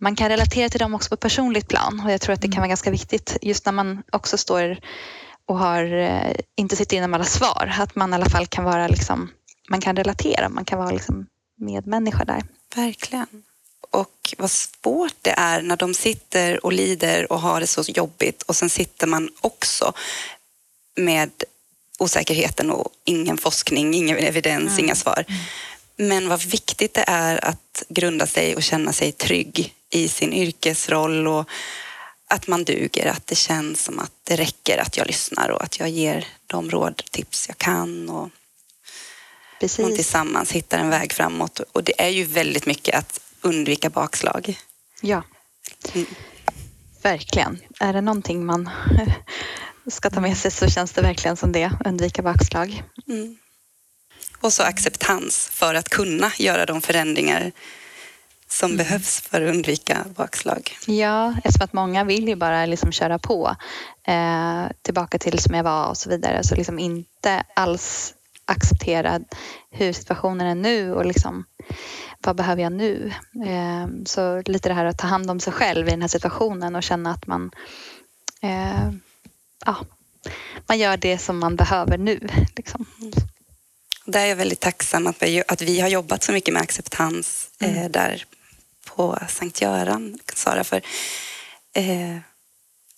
man 0.01 0.15
kan 0.15 0.29
relatera 0.29 0.69
till 0.69 0.79
dem 0.79 0.93
också 0.93 1.09
på 1.09 1.13
ett 1.13 1.19
personligt 1.19 1.67
plan 1.67 2.01
och 2.05 2.11
jag 2.11 2.21
tror 2.21 2.33
att 2.33 2.41
det 2.41 2.47
kan 2.47 2.61
vara 2.61 2.67
ganska 2.67 2.91
viktigt 2.91 3.37
just 3.41 3.65
när 3.65 3.73
man 3.73 4.03
också 4.11 4.37
står 4.37 4.77
och 5.47 5.57
har, 5.57 5.97
eh, 5.97 6.35
inte 6.55 6.75
sitter 6.75 6.97
inne 6.97 7.07
med 7.07 7.17
alla 7.17 7.25
svar. 7.25 7.75
Att 7.79 7.95
man 7.95 8.11
i 8.11 8.15
alla 8.15 8.29
fall 8.29 8.47
kan 8.47 8.63
vara 8.63 8.87
liksom, 8.87 9.29
man 9.69 9.81
kan 9.81 9.95
relatera, 9.95 10.49
man 10.49 10.65
kan 10.65 10.79
vara 10.79 10.91
liksom 10.91 11.25
medmänniska 11.57 12.25
där. 12.25 12.43
Verkligen. 12.75 13.43
Och 13.91 14.35
vad 14.37 14.51
svårt 14.51 15.15
det 15.21 15.33
är 15.37 15.61
när 15.61 15.77
de 15.77 15.93
sitter 15.93 16.65
och 16.65 16.73
lider 16.73 17.31
och 17.31 17.39
har 17.39 17.59
det 17.59 17.67
så 17.67 17.81
jobbigt 17.81 18.41
och 18.41 18.55
sen 18.55 18.69
sitter 18.69 19.07
man 19.07 19.29
också 19.41 19.93
med 20.95 21.31
osäkerheten 21.99 22.71
och 22.71 22.89
ingen 23.05 23.37
forskning, 23.37 23.93
ingen 23.93 24.17
evidens, 24.17 24.79
inga 24.79 24.95
svar. 24.95 25.25
Men 25.95 26.29
vad 26.29 26.41
viktigt 26.41 26.93
det 26.93 27.03
är 27.07 27.45
att 27.45 27.83
grunda 27.89 28.27
sig 28.27 28.55
och 28.55 28.63
känna 28.63 28.93
sig 28.93 29.11
trygg 29.11 29.73
i 29.89 30.07
sin 30.07 30.33
yrkesroll 30.33 31.27
och 31.27 31.49
att 32.27 32.47
man 32.47 32.63
duger, 32.63 33.05
att 33.05 33.27
det 33.27 33.35
känns 33.35 33.83
som 33.83 33.99
att 33.99 34.11
det 34.23 34.35
räcker 34.35 34.77
att 34.77 34.97
jag 34.97 35.07
lyssnar 35.07 35.49
och 35.49 35.63
att 35.63 35.79
jag 35.79 35.89
ger 35.89 36.27
de 36.47 36.71
råd, 36.71 37.01
tips 37.11 37.47
jag 37.47 37.57
kan 37.57 38.09
och 38.09 38.29
Precis. 39.59 39.79
Man 39.79 39.95
tillsammans 39.95 40.51
hittar 40.51 40.77
en 40.77 40.89
väg 40.89 41.13
framåt. 41.13 41.59
Och 41.59 41.83
det 41.83 42.01
är 42.01 42.09
ju 42.09 42.23
väldigt 42.23 42.65
mycket 42.65 42.95
att 42.95 43.19
undvika 43.41 43.89
bakslag. 43.89 44.59
Ja, 45.01 45.23
Mm. 45.93 46.05
verkligen. 47.01 47.59
Är 47.79 47.93
det 47.93 48.01
någonting 48.01 48.45
man 48.45 48.69
ska 49.91 50.09
ta 50.09 50.19
med 50.21 50.37
sig 50.37 50.51
så 50.51 50.67
känns 50.69 50.91
det 50.91 51.01
verkligen 51.01 51.37
som 51.37 51.51
det. 51.51 51.71
Undvika 51.85 52.21
bakslag. 52.21 52.83
Mm. 53.07 53.37
Och 54.41 54.53
så 54.53 54.63
acceptans 54.63 55.49
för 55.51 55.73
att 55.75 55.89
kunna 55.89 56.31
göra 56.37 56.65
de 56.65 56.81
förändringar 56.81 57.51
som 58.47 58.77
behövs 58.77 59.21
för 59.21 59.41
att 59.41 59.49
undvika 59.55 60.05
bakslag. 60.15 60.77
Ja, 60.87 61.35
eftersom 61.43 61.65
att 61.65 61.73
många 61.73 62.03
vill 62.03 62.27
ju 62.27 62.35
bara 62.35 62.65
liksom 62.65 62.91
köra 62.91 63.19
på. 63.19 63.55
Eh, 64.07 64.65
tillbaka 64.81 65.19
till 65.19 65.39
som 65.39 65.55
jag 65.55 65.63
var 65.63 65.87
och 65.87 65.97
så 65.97 66.09
vidare. 66.09 66.43
Så 66.43 66.55
liksom 66.55 66.79
inte 66.79 67.43
alls 67.55 68.13
acceptera 68.49 69.19
hur 69.71 69.93
situationen 69.93 70.47
är 70.47 70.55
nu 70.55 70.93
och 70.93 71.05
liksom 71.05 71.45
vad 72.21 72.35
behöver 72.35 72.63
jag 72.63 72.71
nu? 72.71 73.13
Eh, 73.45 73.87
så 74.05 74.41
lite 74.45 74.69
det 74.69 74.75
här 74.75 74.85
att 74.85 74.97
ta 74.97 75.07
hand 75.07 75.31
om 75.31 75.39
sig 75.39 75.53
själv 75.53 75.87
i 75.87 75.91
den 75.91 76.01
här 76.01 76.07
situationen 76.07 76.75
och 76.75 76.83
känna 76.83 77.11
att 77.11 77.27
man 77.27 77.51
eh, 78.41 78.89
ja, 79.65 79.75
man 80.67 80.79
gör 80.79 80.97
det 80.97 81.17
som 81.17 81.39
man 81.39 81.55
behöver 81.55 81.97
nu. 81.97 82.27
Liksom. 82.55 82.85
Där 84.05 84.19
är 84.19 84.25
jag 84.25 84.35
väldigt 84.35 84.59
tacksam 84.59 85.07
att 85.07 85.23
vi, 85.23 85.43
att 85.47 85.61
vi 85.61 85.79
har 85.79 85.89
jobbat 85.89 86.23
så 86.23 86.31
mycket 86.31 86.53
med 86.53 86.61
acceptans 86.61 87.49
eh, 87.59 87.89
där 87.89 88.25
på 88.85 89.19
Sankt 89.29 89.61
Göran, 89.61 90.19
Sara, 90.33 90.63
för 90.63 90.81
eh, 91.73 92.17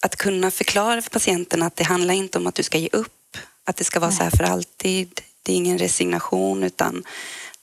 att 0.02 0.16
kunna 0.16 0.52
förklara 0.52 1.02
för 1.02 1.10
patienten 1.10 1.62
att 1.62 1.76
det 1.76 1.84
handlar 1.84 2.14
inte 2.14 2.38
om 2.38 2.48
att 2.48 2.56
du 2.56 2.64
ska 2.64 2.78
ge 2.78 2.90
upp, 2.92 3.38
att 3.64 3.78
det 3.78 3.84
ska 3.84 4.00
vara 4.00 4.12
så 4.12 4.24
här 4.24 4.32
för 4.32 4.44
alltid. 4.44 5.22
Det 5.44 5.52
är 5.52 5.56
ingen 5.56 5.78
resignation 5.78 6.64
utan 6.64 7.04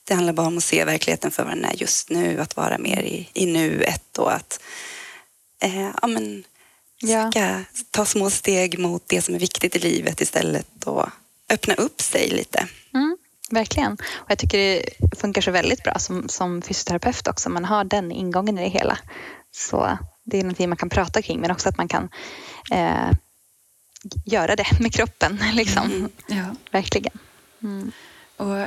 det 0.03 0.13
handlar 0.13 0.33
bara 0.33 0.47
om 0.47 0.57
att 0.57 0.63
se 0.63 0.85
verkligheten 0.85 1.31
för 1.31 1.43
vad 1.43 1.53
den 1.53 1.65
är 1.65 1.73
just 1.75 2.09
nu, 2.09 2.39
att 2.39 2.55
vara 2.55 2.77
mer 2.77 3.01
i, 3.01 3.29
i 3.33 3.45
nuet 3.45 4.17
och 4.17 4.33
att 4.33 4.59
eh, 5.61 5.89
ja, 6.01 6.07
men, 6.07 6.43
Ja. 7.01 7.31
ska 7.31 7.63
ta 7.91 8.05
små 8.05 8.29
steg 8.29 8.79
mot 8.79 9.03
det 9.07 9.21
som 9.21 9.35
är 9.35 9.39
viktigt 9.39 9.75
i 9.75 9.79
livet 9.79 10.21
istället 10.21 10.83
och 10.85 11.05
öppna 11.49 11.73
upp 11.73 12.01
sig 12.01 12.29
lite. 12.29 12.67
Mm, 12.93 13.17
verkligen. 13.49 13.91
Och 13.93 14.31
jag 14.31 14.37
tycker 14.37 14.57
det 14.57 14.83
funkar 15.19 15.41
så 15.41 15.51
väldigt 15.51 15.83
bra 15.83 15.99
som, 15.99 16.29
som 16.29 16.61
fysioterapeut 16.61 17.27
också. 17.27 17.49
Man 17.49 17.65
har 17.65 17.83
den 17.83 18.11
ingången 18.11 18.57
i 18.57 18.63
det 18.63 18.69
hela. 18.69 18.97
Så 19.51 19.97
det 20.23 20.37
är 20.37 20.43
någonting 20.43 20.69
man 20.69 20.77
kan 20.77 20.89
prata 20.89 21.21
kring 21.21 21.39
men 21.39 21.51
också 21.51 21.69
att 21.69 21.77
man 21.77 21.87
kan 21.87 22.09
eh, 22.71 23.11
göra 24.25 24.55
det 24.55 24.79
med 24.79 24.93
kroppen. 24.93 25.39
Liksom. 25.53 26.09
Ja. 26.27 26.55
Verkligen. 26.71 27.19
Mm. 27.63 27.91
Och 28.37 28.65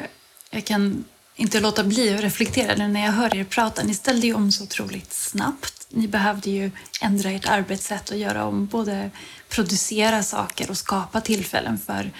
jag 0.50 0.64
kan 0.64 1.04
inte 1.36 1.60
låta 1.60 1.84
bli 1.84 2.14
att 2.14 2.20
reflektera 2.20 2.74
nu 2.74 2.88
när 2.88 3.04
jag 3.04 3.12
hör 3.12 3.36
er 3.36 3.44
prata. 3.44 3.82
Ni 3.82 3.94
ställde 3.94 4.26
ju 4.26 4.34
om 4.34 4.52
så 4.52 4.64
otroligt 4.64 5.12
snabbt. 5.12 5.86
Ni 5.88 6.08
behövde 6.08 6.50
ju 6.50 6.70
ändra 7.00 7.30
ert 7.30 7.46
arbetssätt 7.46 8.10
och 8.10 8.16
göra 8.16 8.44
om, 8.44 8.66
både 8.66 9.10
producera 9.48 10.22
saker 10.22 10.70
och 10.70 10.76
skapa 10.76 11.20
tillfällen 11.20 11.78
för, 11.78 12.10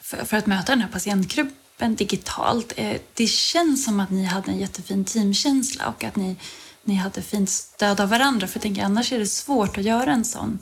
för, 0.00 0.24
för 0.24 0.36
att 0.36 0.46
möta 0.46 0.72
den 0.72 0.80
här 0.80 0.88
patientgruppen 0.88 1.94
digitalt. 1.94 2.72
Eh, 2.76 2.96
det 3.14 3.26
känns 3.26 3.84
som 3.84 4.00
att 4.00 4.10
ni 4.10 4.24
hade 4.24 4.50
en 4.50 4.58
jättefin 4.58 5.04
teamkänsla 5.04 5.86
och 5.86 6.04
att 6.04 6.16
ni, 6.16 6.36
ni 6.84 6.94
hade 6.94 7.22
fint 7.22 7.50
stöd 7.50 8.00
av 8.00 8.08
varandra. 8.08 8.46
För 8.46 8.56
jag 8.56 8.62
tänker, 8.62 8.82
annars 8.82 9.12
är 9.12 9.18
det 9.18 9.26
svårt 9.26 9.78
att 9.78 9.84
göra 9.84 10.12
en 10.12 10.24
sån 10.24 10.58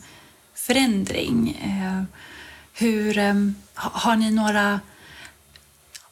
förändring. 0.55 1.59
Eh, 1.62 2.03
hur, 2.72 3.18
ehm, 3.18 3.55
har 3.75 4.16
ni 4.16 4.31
några 4.31 4.81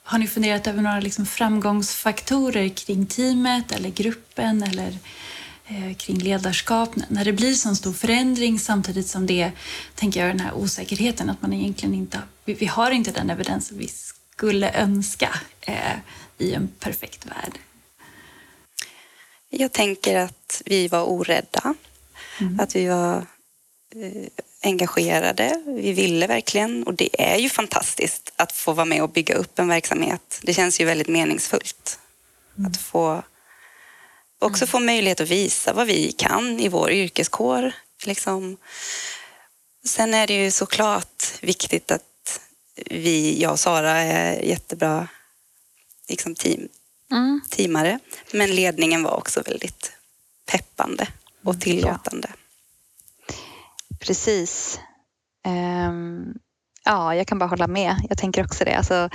har 0.07 0.19
ni 0.19 0.27
funderat 0.27 0.67
över 0.67 0.83
några 0.83 1.01
liksom 1.01 1.27
framgångsfaktorer 1.27 2.69
kring 2.69 3.07
teamet 3.07 3.73
eller 3.73 3.91
gruppen 3.91 4.63
eller 4.63 4.99
eh, 5.67 5.97
kring 5.97 6.19
ledarskap? 6.19 6.91
När 7.09 7.25
det 7.25 7.33
blir 7.33 7.55
sån 7.55 7.77
stor 7.77 7.93
förändring 7.93 8.59
samtidigt 8.59 9.07
som 9.07 9.27
det, 9.27 9.51
tänker 9.95 10.21
jag, 10.21 10.31
den 10.31 10.41
här 10.41 10.55
osäkerheten 10.55 11.31
att 11.31 11.43
man 11.43 11.53
egentligen 11.53 11.95
inte, 11.95 12.23
vi, 12.45 12.55
vi 12.55 12.67
har 12.67 12.91
inte 12.91 13.11
den 13.11 13.31
evidensen 13.31 13.79
vi 13.79 13.89
skulle 13.89 14.73
önska 14.73 15.35
eh, 15.61 15.99
i 16.39 16.55
en 16.55 16.69
perfekt 16.69 17.27
värld. 17.27 17.59
Jag 19.51 19.73
tänker 19.73 20.17
att 20.17 20.63
vi 20.67 20.89
var 20.89 21.05
orädda, 21.05 21.75
att 22.59 22.77
vi 22.77 22.87
var 22.87 23.17
eh, 23.95 24.29
engagerade. 24.65 25.63
Vi 25.67 25.93
ville 25.93 26.27
verkligen 26.27 26.83
och 26.85 26.95
det 26.95 27.23
är 27.23 27.37
ju 27.39 27.49
fantastiskt 27.49 28.33
att 28.37 28.53
få 28.53 28.73
vara 28.73 28.85
med 28.85 29.03
och 29.03 29.11
bygga 29.11 29.35
upp 29.35 29.59
en 29.59 29.69
verksamhet. 29.69 30.41
Det 30.43 30.55
känns 30.55 30.81
ju 30.81 30.85
väldigt 30.85 31.09
meningsfullt 31.09 31.99
att 32.67 32.77
få 32.77 33.23
också 34.39 34.67
få 34.67 34.81
möjlighet 34.81 35.21
att 35.21 35.29
visa 35.29 35.73
vad 35.73 35.87
vi 35.87 36.13
kan 36.13 36.61
i 36.61 36.69
vår 36.69 36.91
yrkeskår. 36.91 37.73
Liksom. 38.05 38.57
Sen 39.87 40.15
är 40.15 40.27
det 40.27 40.45
ju 40.45 40.51
såklart 40.51 41.43
viktigt 41.43 41.91
att 41.91 42.41
vi, 42.87 43.43
jag 43.43 43.53
och 43.53 43.61
Sara, 43.61 43.91
är 43.91 44.43
jättebra 44.43 45.09
liksom 46.09 46.35
team, 46.35 46.69
Mm. 47.11 47.41
teamare. 47.51 47.99
Men 48.33 48.55
ledningen 48.55 49.03
var 49.03 49.17
också 49.17 49.43
väldigt 49.43 49.93
peppande 50.47 51.07
och 51.45 51.61
tillåtande. 51.61 52.29
Precis. 54.07 54.81
Ehm, 55.47 56.35
ja, 56.85 57.15
jag 57.15 57.27
kan 57.27 57.39
bara 57.39 57.49
hålla 57.49 57.67
med. 57.67 57.97
Jag 58.09 58.19
tänker 58.19 58.45
också 58.45 58.65
det. 58.65 58.75
Alltså, 58.75 59.09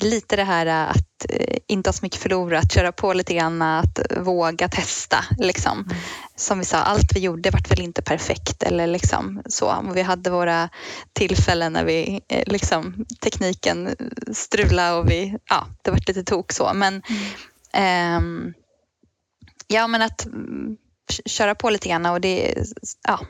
lite 0.00 0.36
det 0.36 0.44
här 0.44 0.66
att 0.66 1.26
eh, 1.28 1.56
inte 1.66 1.88
ha 1.88 1.92
så 1.92 2.04
mycket 2.04 2.20
förlora, 2.20 2.58
att 2.58 2.72
köra 2.72 2.92
på 2.92 3.12
lite 3.12 3.34
grann, 3.34 3.62
att 3.62 3.98
våga 4.16 4.68
testa. 4.68 5.24
Liksom. 5.38 5.90
Som 6.36 6.58
vi 6.58 6.64
sa, 6.64 6.78
allt 6.78 7.16
vi 7.16 7.20
gjorde 7.20 7.50
vart 7.50 7.70
väl 7.70 7.80
inte 7.80 8.02
perfekt. 8.02 8.62
Eller 8.62 8.86
liksom, 8.86 9.42
så. 9.46 9.66
Och 9.88 9.96
Vi 9.96 10.02
hade 10.02 10.30
våra 10.30 10.68
tillfällen 11.12 11.72
när 11.72 11.84
vi, 11.84 12.20
eh, 12.28 12.42
liksom, 12.46 13.06
tekniken 13.22 13.96
strulade 14.32 14.96
och 14.96 15.10
vi, 15.10 15.36
ja, 15.48 15.66
det 15.82 15.90
var 15.90 15.98
lite 16.06 16.24
tok 16.24 16.52
så. 16.52 16.70
Men, 16.74 17.02
ehm, 17.72 18.54
ja, 19.66 19.86
men 19.86 20.02
att 20.02 20.26
mm, 20.26 20.76
köra 21.26 21.54
på 21.54 21.70
lite 21.70 21.88
grann 21.88 22.06
och 22.06 22.20
det, 22.20 22.54
ja, 23.08 23.20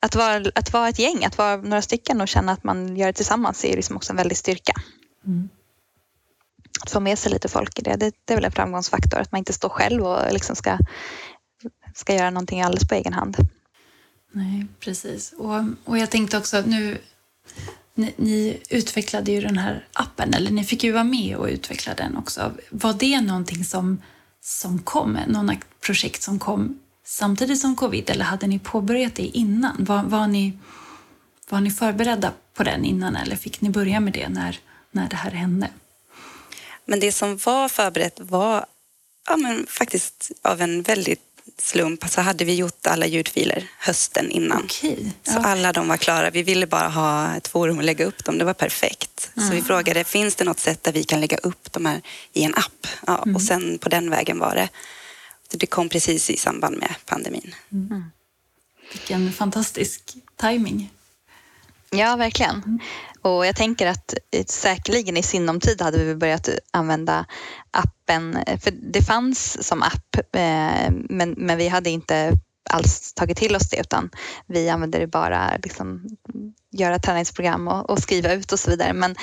att 0.00 0.14
vara, 0.14 0.44
att 0.54 0.72
vara 0.72 0.88
ett 0.88 0.98
gäng, 0.98 1.24
att 1.24 1.38
vara 1.38 1.56
några 1.56 1.82
stycken 1.82 2.20
och 2.20 2.28
känna 2.28 2.52
att 2.52 2.64
man 2.64 2.96
gör 2.96 3.06
det 3.06 3.12
tillsammans 3.12 3.64
är 3.64 3.76
liksom 3.76 3.96
också 3.96 4.12
en 4.12 4.16
väldig 4.16 4.36
styrka. 4.36 4.72
Mm. 5.26 5.48
Att 6.80 6.90
få 6.90 7.00
med 7.00 7.18
sig 7.18 7.32
lite 7.32 7.48
folk 7.48 7.78
i 7.78 7.82
det, 7.82 7.96
det, 7.96 8.14
det 8.24 8.32
är 8.32 8.36
väl 8.36 8.44
en 8.44 8.52
framgångsfaktor. 8.52 9.18
Att 9.18 9.32
man 9.32 9.38
inte 9.38 9.52
står 9.52 9.68
själv 9.68 10.02
och 10.02 10.32
liksom 10.32 10.56
ska, 10.56 10.78
ska 11.94 12.14
göra 12.14 12.30
någonting 12.30 12.62
alldeles 12.62 12.88
på 12.88 12.94
egen 12.94 13.12
hand. 13.12 13.36
Nej, 14.32 14.66
precis. 14.80 15.32
Och, 15.38 15.64
och 15.84 15.98
jag 15.98 16.10
tänkte 16.10 16.38
också, 16.38 16.62
nu, 16.66 16.98
ni, 17.94 18.14
ni 18.16 18.62
utvecklade 18.70 19.32
ju 19.32 19.40
den 19.40 19.58
här 19.58 19.86
appen, 19.92 20.34
eller 20.34 20.50
ni 20.50 20.64
fick 20.64 20.84
ju 20.84 20.92
vara 20.92 21.04
med 21.04 21.36
och 21.36 21.46
utveckla 21.46 21.94
den 21.94 22.16
också. 22.16 22.52
Var 22.70 22.92
det 22.92 23.20
någonting 23.20 23.64
som, 23.64 24.02
som 24.40 24.78
kom, 24.78 25.18
någon 25.26 25.56
projekt 25.80 26.22
som 26.22 26.38
kom 26.38 26.78
samtidigt 27.08 27.60
som 27.60 27.76
covid, 27.76 28.10
eller 28.10 28.24
hade 28.24 28.46
ni 28.46 28.58
påbörjat 28.58 29.14
det 29.14 29.22
innan? 29.22 29.84
Var, 29.84 30.02
var, 30.02 30.26
ni, 30.26 30.52
var 31.48 31.60
ni 31.60 31.70
förberedda 31.70 32.32
på 32.54 32.62
den 32.62 32.84
innan, 32.84 33.16
eller 33.16 33.36
fick 33.36 33.60
ni 33.60 33.70
börja 33.70 34.00
med 34.00 34.12
det 34.12 34.28
när, 34.28 34.58
när 34.90 35.08
det 35.08 35.16
här 35.16 35.30
hände? 35.30 35.68
Men 36.84 37.00
det 37.00 37.12
som 37.12 37.36
var 37.36 37.68
förberett 37.68 38.20
var 38.20 38.66
ja, 39.28 39.36
men 39.36 39.66
faktiskt 39.68 40.30
av 40.42 40.60
en 40.60 40.82
väldigt 40.82 41.20
slump 41.58 42.04
så 42.08 42.20
hade 42.20 42.44
vi 42.44 42.54
gjort 42.54 42.86
alla 42.86 43.06
ljudfiler 43.06 43.68
hösten 43.78 44.30
innan. 44.30 44.62
Okej. 44.64 45.12
Så 45.22 45.32
Ja. 45.32 45.38
alla 45.44 45.72
de 45.72 45.88
var 45.88 45.96
klara. 45.96 46.30
Vi 46.30 46.42
ville 46.42 46.66
bara 46.66 46.88
ha 46.88 47.36
ett 47.36 47.48
forum 47.48 47.78
att 47.78 47.84
lägga 47.84 48.04
upp 48.04 48.24
dem. 48.24 48.38
Det 48.38 48.44
var 48.44 48.54
perfekt. 48.54 49.30
Så 49.34 49.50
vi 49.54 49.62
frågade, 49.62 50.04
finns 50.04 50.34
det 50.34 50.44
något 50.44 50.58
sätt 50.60 50.82
där 50.82 50.92
vi 50.92 51.04
kan 51.04 51.20
lägga 51.20 51.36
upp 51.36 51.72
de 51.72 51.86
här 51.86 52.02
i 52.32 52.44
en 52.44 52.54
app? 52.54 52.86
Ja, 53.06 53.24
Och 53.34 53.42
sen 53.42 53.78
på 53.78 53.88
den 53.88 54.10
vägen 54.10 54.38
var 54.38 54.54
det. 54.54 54.68
Det 55.50 55.66
kom 55.66 55.88
precis 55.88 56.30
i 56.30 56.36
samband 56.36 56.78
med 56.78 56.94
pandemin. 57.06 57.54
Vilken 58.92 59.32
fantastisk 59.32 60.16
timing. 60.36 60.90
Ja, 61.90 62.16
verkligen. 62.16 62.80
Och 63.22 63.46
jag 63.46 63.56
tänker 63.56 63.86
att 63.86 64.14
eh, 64.30 64.44
säkerligen 64.46 65.16
i 65.16 65.22
sinom 65.22 65.60
tid 65.60 65.82
hade 65.82 66.04
vi 66.04 66.14
börjat 66.14 66.48
använda 66.70 67.26
appen. 67.70 68.38
För 68.62 68.70
det 68.70 69.02
fanns 69.02 69.66
som 69.66 69.82
app, 69.82 70.16
eh, 70.16 70.90
men, 70.90 71.34
men 71.36 71.58
vi 71.58 71.68
hade 71.68 71.90
inte 71.90 72.32
alls 72.70 73.12
tagit 73.12 73.36
till 73.36 73.56
oss 73.56 73.70
det 73.70 73.80
utan 73.80 74.10
vi 74.46 74.68
använde 74.68 74.98
det 74.98 75.06
bara 75.06 75.56
liksom 75.62 76.16
göra 76.70 76.98
träningsprogram 76.98 77.68
och, 77.68 77.90
och 77.90 77.98
skriva 77.98 78.32
ut 78.32 78.52
och 78.52 78.60
så 78.60 78.70
vidare. 78.70 78.92
Men 78.92 79.16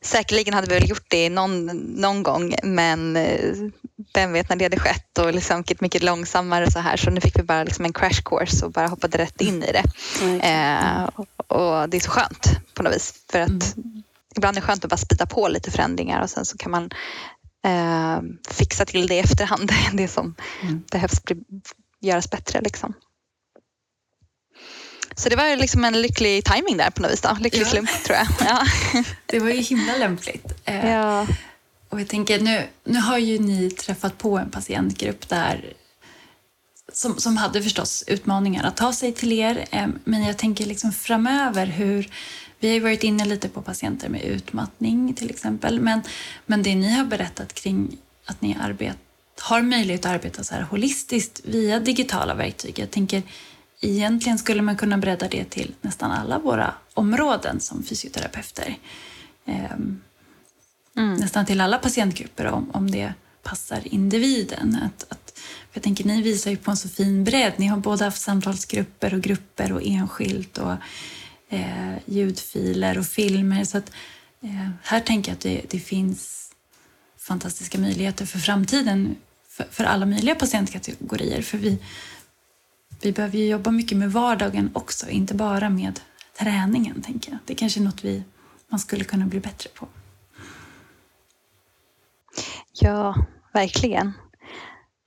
säkerligen 0.00 0.54
hade 0.54 0.66
vi 0.66 0.74
väl 0.74 0.88
gjort 0.88 1.06
det 1.08 1.30
någon, 1.30 1.66
någon 1.76 2.22
gång 2.22 2.54
men 2.62 3.16
eh, 3.16 3.54
vem 4.14 4.32
vet 4.32 4.48
när 4.48 4.56
det 4.56 4.64
hade 4.64 4.80
skett 4.80 5.18
och 5.18 5.34
liksom 5.34 5.64
gick 5.66 5.80
mycket 5.80 6.02
långsammare 6.02 6.66
och 6.66 6.72
så 6.72 6.78
här 6.78 6.96
så 6.96 7.10
nu 7.10 7.20
fick 7.20 7.38
vi 7.38 7.42
bara 7.42 7.64
liksom 7.64 7.84
en 7.84 7.92
crash 7.92 8.22
course 8.24 8.66
och 8.66 8.72
bara 8.72 8.86
hoppade 8.86 9.18
rätt 9.18 9.40
in 9.40 9.62
i 9.62 9.72
det. 9.72 9.84
Eh, 10.46 11.04
och 11.46 11.88
det 11.88 11.96
är 11.96 12.00
så 12.00 12.10
skönt 12.10 12.58
på 12.74 12.82
något 12.82 12.94
vis. 12.94 13.14
För 13.32 13.40
att 13.40 13.76
ibland 14.36 14.56
är 14.56 14.60
det 14.60 14.66
skönt 14.66 14.84
att 14.84 14.90
bara 14.90 14.96
spida 14.96 15.26
på 15.26 15.48
lite 15.48 15.70
förändringar 15.70 16.22
och 16.22 16.30
sen 16.30 16.44
så 16.44 16.58
kan 16.58 16.70
man 16.70 16.90
eh, 17.66 18.20
fixa 18.50 18.84
till 18.84 19.06
det 19.06 19.14
i 19.14 19.18
efterhand, 19.18 19.72
det 19.92 20.08
som 20.08 20.34
mm. 20.62 20.82
behövs 20.90 21.24
bli, 21.24 21.36
göras 22.00 22.30
bättre. 22.30 22.60
Liksom. 22.60 22.94
Så 25.16 25.28
det 25.28 25.36
var 25.36 25.56
liksom 25.56 25.84
en 25.84 26.02
lycklig 26.02 26.44
timing 26.44 26.76
där 26.76 26.90
på 26.90 27.02
något 27.02 27.10
vis. 27.10 27.20
Då. 27.20 27.36
Lycklig 27.40 27.62
ja. 27.62 27.66
slump 27.66 28.04
tror 28.04 28.18
jag. 28.18 28.26
Ja. 28.40 28.66
Det 29.26 29.38
var 29.38 29.50
ju 29.50 29.60
himla 29.60 29.96
lämpligt. 29.96 30.46
Eh, 30.64 30.90
ja. 30.90 31.26
Och 31.90 32.00
jag 32.00 32.08
tänker, 32.08 32.40
nu, 32.40 32.66
nu 32.84 32.98
har 32.98 33.18
ju 33.18 33.38
ni 33.38 33.70
träffat 33.70 34.18
på 34.18 34.38
en 34.38 34.50
patientgrupp 34.50 35.28
där 35.28 35.74
som, 36.92 37.18
som 37.18 37.36
hade 37.36 37.62
förstås 37.62 38.04
utmaningar 38.06 38.64
att 38.64 38.76
ta 38.76 38.92
sig 38.92 39.12
till 39.12 39.32
er. 39.32 39.66
Men 40.04 40.24
jag 40.24 40.38
tänker 40.38 40.66
liksom 40.66 40.92
framöver 40.92 41.66
hur 41.66 42.10
vi 42.58 42.68
har 42.68 42.74
ju 42.74 42.80
varit 42.80 43.04
inne 43.04 43.24
lite 43.24 43.48
på 43.48 43.62
patienter 43.62 44.08
med 44.08 44.22
utmattning 44.22 45.14
till 45.14 45.30
exempel. 45.30 45.80
Men, 45.80 46.02
men 46.46 46.62
det 46.62 46.74
ni 46.74 46.92
har 46.94 47.04
berättat 47.04 47.54
kring 47.54 47.96
att 48.26 48.40
ni 48.40 48.56
arbet, 48.60 48.96
har 49.40 49.62
möjlighet 49.62 50.06
att 50.06 50.12
arbeta 50.12 50.44
så 50.44 50.54
här 50.54 50.62
holistiskt 50.62 51.40
via 51.44 51.80
digitala 51.80 52.34
verktyg. 52.34 52.78
Jag 52.78 52.90
tänker 52.90 53.22
egentligen 53.80 54.38
skulle 54.38 54.62
man 54.62 54.76
kunna 54.76 54.98
bredda 54.98 55.28
det 55.28 55.44
till 55.44 55.74
nästan 55.80 56.12
alla 56.12 56.38
våra 56.38 56.74
områden 56.94 57.60
som 57.60 57.82
fysioterapeuter. 57.82 58.76
Ehm, 59.46 60.00
mm. 61.00 61.14
Nästan 61.14 61.46
till 61.46 61.60
alla 61.60 61.78
patientgrupper 61.78 62.46
om, 62.46 62.70
om 62.70 62.90
det 62.90 63.14
passar 63.42 63.80
individen. 63.84 64.78
Att, 64.82 65.12
att, 65.12 65.38
jag 65.72 65.82
tänker, 65.82 66.04
ni 66.04 66.22
visar 66.22 66.50
ju 66.50 66.56
på 66.56 66.70
en 66.70 66.76
så 66.76 66.88
fin 66.88 67.24
bredd. 67.24 67.52
Ni 67.56 67.66
har 67.66 67.76
både 67.76 68.04
haft 68.04 68.22
samtalsgrupper 68.22 69.14
och 69.14 69.20
grupper 69.20 69.72
och 69.72 69.82
enskilt 69.84 70.58
och 70.58 70.72
eh, 71.48 71.94
ljudfiler 72.04 72.98
och 72.98 73.06
filmer. 73.06 73.64
Så 73.64 73.78
att, 73.78 73.92
eh, 74.42 74.70
här 74.82 75.00
tänker 75.00 75.30
jag 75.30 75.34
att 75.34 75.40
det, 75.40 75.62
det, 75.70 75.78
finns 75.78 76.50
fantastiska 77.18 77.78
möjligheter 77.78 78.26
för 78.26 78.38
framtiden 78.38 79.16
för, 79.48 79.66
för 79.70 79.84
alla 79.84 80.06
möjliga 80.06 80.34
patientkategorier. 80.34 81.42
För 81.42 81.58
vi, 81.58 81.78
vi 83.00 83.12
behöver 83.12 83.38
ju 83.38 83.46
jobba 83.46 83.70
mycket 83.70 83.98
med 83.98 84.12
vardagen 84.12 84.70
också, 84.72 85.08
inte 85.08 85.34
bara 85.34 85.70
med 85.70 86.00
träningen. 86.38 87.02
tänker 87.02 87.30
jag. 87.30 87.38
Det 87.44 87.54
kanske 87.54 87.80
är 87.80 87.84
något 87.84 88.04
vi, 88.04 88.22
man 88.68 88.80
skulle 88.80 89.04
kunna 89.04 89.26
bli 89.26 89.40
bättre 89.40 89.70
på. 89.74 89.88
Ja, 92.72 93.14
verkligen. 93.52 94.12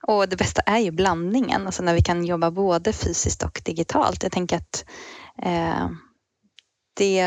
Och 0.06 0.28
det 0.28 0.36
bästa 0.36 0.60
är 0.60 0.78
ju 0.78 0.90
blandningen, 0.90 1.66
alltså 1.66 1.82
när 1.82 1.94
vi 1.94 2.02
kan 2.02 2.24
jobba 2.24 2.50
både 2.50 2.92
fysiskt 2.92 3.42
och 3.42 3.62
digitalt. 3.64 4.22
Jag 4.22 4.32
tänker 4.32 4.56
att 4.56 4.84
eh, 5.42 5.88
det, 6.96 7.22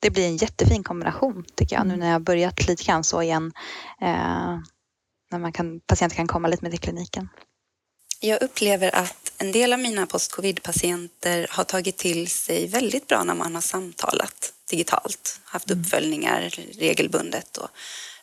det 0.00 0.10
blir 0.10 0.26
en 0.26 0.36
jättefin 0.36 0.84
kombination 0.84 1.44
tycker 1.54 1.76
jag 1.76 1.86
nu 1.86 1.96
när 1.96 2.10
jag 2.10 2.22
börjat 2.22 2.68
lite 2.68 2.84
grann 2.84 3.04
så 3.04 3.22
igen. 3.22 3.52
Eh, 4.00 4.58
när 5.30 5.38
man 5.38 5.52
kan, 5.52 5.80
patienter 5.80 6.16
kan 6.16 6.26
komma 6.26 6.48
lite 6.48 6.64
med 6.64 6.72
till 6.72 6.80
kliniken. 6.80 7.28
Jag 8.20 8.42
upplever 8.42 8.94
att 8.94 9.32
en 9.38 9.52
del 9.52 9.72
av 9.72 9.78
mina 9.78 10.06
post-covid-patienter 10.06 11.46
har 11.50 11.64
tagit 11.64 11.98
till 11.98 12.28
sig 12.28 12.66
väldigt 12.66 13.06
bra 13.06 13.24
när 13.24 13.34
man 13.34 13.54
har 13.54 13.62
samtalat 13.62 14.52
digitalt, 14.70 15.40
haft 15.44 15.70
mm. 15.70 15.80
uppföljningar 15.80 16.40
regelbundet 16.78 17.56
och 17.56 17.68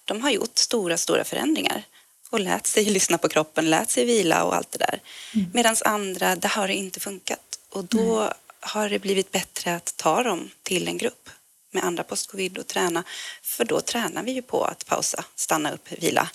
de 0.06 0.22
har 0.22 0.30
gjort 0.30 0.58
stora, 0.58 0.98
stora 0.98 1.24
förändringar 1.24 1.84
och 2.30 2.40
lärt 2.40 2.68
sig 2.68 2.86
lyssna 2.90 3.18
på 3.18 3.30
kroppen, 3.30 3.70
lärt 3.70 3.90
sig 3.90 4.06
vila 4.06 4.44
och 4.44 4.56
allt 4.56 4.72
det 4.72 4.78
där. 4.78 5.00
Mm. 5.34 5.48
Medan 5.54 5.76
andra, 5.86 6.36
det 6.36 6.48
har 6.48 6.68
det 6.68 6.74
inte 6.74 7.00
funkat 7.00 7.60
och 7.70 7.86
då 7.86 8.20
mm. 8.22 8.34
har 8.60 8.90
det 8.90 9.00
blivit 9.00 9.32
bättre 9.32 9.76
att 9.76 9.98
ta 9.98 10.24
dem 10.24 10.50
till 10.64 10.88
en 10.88 10.98
grupp 10.98 11.30
med 11.72 11.84
andra 11.84 12.04
post-covid 12.04 12.58
och 12.58 12.68
träna. 12.68 13.04
För 13.42 13.66
då 13.66 13.82
tränar 13.82 14.24
vi 14.24 14.32
ju 14.32 14.42
på 14.42 14.64
att 14.64 14.86
pausa, 14.86 15.26
stanna 15.36 15.72
upp, 15.72 15.92
vila. 15.92 16.30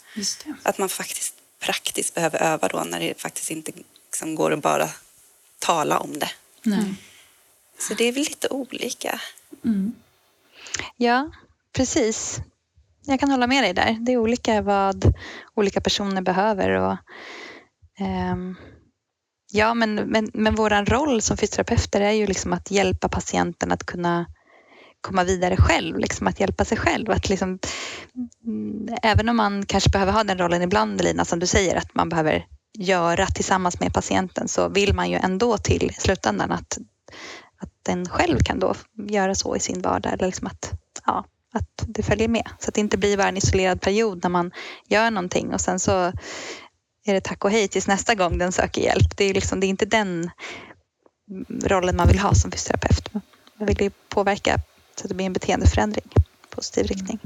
Att 0.62 0.78
man 0.78 0.88
faktiskt 0.88 1.34
praktiskt 1.58 2.14
behöver 2.14 2.42
öva 2.42 2.68
då 2.68 2.84
när 2.84 3.00
det 3.00 3.20
faktiskt 3.20 3.50
inte 3.50 3.72
liksom 4.06 4.34
går 4.34 4.52
att 4.52 4.62
bara 4.62 4.90
tala 5.58 5.98
om 5.98 6.18
det. 6.18 6.30
Nej. 6.62 6.94
Så 7.78 7.94
det 7.94 8.04
är 8.04 8.12
väl 8.12 8.22
lite 8.22 8.48
olika. 8.48 9.20
Mm. 9.64 9.92
Ja, 10.96 11.30
precis. 11.72 12.40
Jag 13.10 13.20
kan 13.20 13.30
hålla 13.30 13.46
med 13.46 13.64
dig 13.64 13.72
där. 13.72 13.96
Det 14.00 14.12
är 14.12 14.16
olika 14.16 14.62
vad 14.62 15.14
olika 15.54 15.80
personer 15.80 16.22
behöver. 16.22 16.70
Och, 16.70 16.96
um, 18.32 18.56
ja, 19.52 19.74
men, 19.74 19.94
men, 19.94 20.30
men 20.34 20.54
vår 20.54 20.90
roll 20.90 21.22
som 21.22 21.36
fysioterapeuter 21.36 22.00
är 22.00 22.12
ju 22.12 22.26
liksom 22.26 22.52
att 22.52 22.70
hjälpa 22.70 23.08
patienten 23.08 23.72
att 23.72 23.86
kunna 23.86 24.26
komma 25.00 25.24
vidare 25.24 25.56
själv, 25.56 25.98
liksom 25.98 26.26
att 26.26 26.40
hjälpa 26.40 26.64
sig 26.64 26.78
själv. 26.78 27.10
Att 27.10 27.28
liksom, 27.28 27.58
mm, 28.46 28.88
även 29.02 29.28
om 29.28 29.36
man 29.36 29.66
kanske 29.66 29.90
behöver 29.90 30.12
ha 30.12 30.24
den 30.24 30.38
rollen 30.38 30.62
ibland, 30.62 31.02
Lina, 31.02 31.24
som 31.24 31.38
du 31.38 31.46
säger, 31.46 31.76
att 31.76 31.94
man 31.94 32.08
behöver 32.08 32.46
göra 32.78 33.26
tillsammans 33.26 33.80
med 33.80 33.94
patienten 33.94 34.48
så 34.48 34.68
vill 34.68 34.94
man 34.94 35.10
ju 35.10 35.16
ändå 35.16 35.58
till 35.58 35.94
slutändan 35.98 36.52
att, 36.52 36.78
att 37.60 37.70
den 37.82 38.08
själv 38.08 38.38
kan 38.44 38.58
då 38.58 38.74
göra 39.08 39.34
så 39.34 39.56
i 39.56 39.60
sin 39.60 39.82
vardag. 39.82 40.12
Eller 40.12 40.26
liksom 40.26 40.46
att, 40.46 40.72
ja, 41.06 41.24
att 41.52 41.84
det 41.86 42.02
följer 42.02 42.28
med. 42.28 42.48
Så 42.58 42.68
att 42.68 42.74
det 42.74 42.80
inte 42.80 42.98
blir 42.98 43.16
bara 43.16 43.28
en 43.28 43.36
isolerad 43.36 43.80
period 43.80 44.20
när 44.22 44.30
man 44.30 44.50
gör 44.88 45.10
någonting 45.10 45.54
och 45.54 45.60
sen 45.60 45.80
så 45.80 46.12
är 47.04 47.14
det 47.14 47.20
tack 47.20 47.44
och 47.44 47.50
hej 47.50 47.68
tills 47.68 47.86
nästa 47.86 48.14
gång 48.14 48.38
den 48.38 48.52
söker 48.52 48.82
hjälp. 48.82 49.16
Det 49.16 49.24
är, 49.24 49.34
liksom, 49.34 49.60
det 49.60 49.66
är 49.66 49.68
inte 49.68 49.86
den 49.86 50.30
rollen 51.64 51.96
man 51.96 52.08
vill 52.08 52.18
ha 52.18 52.34
som 52.34 52.50
fysioterapeut. 52.50 53.14
Man 53.58 53.66
vill 53.66 53.82
ju 53.82 53.90
påverka 54.08 54.56
så 54.96 55.04
att 55.04 55.08
det 55.08 55.14
blir 55.14 55.26
en 55.26 55.32
beteendeförändring 55.32 56.04
i 56.16 56.54
positiv 56.54 56.86
riktning. 56.86 57.18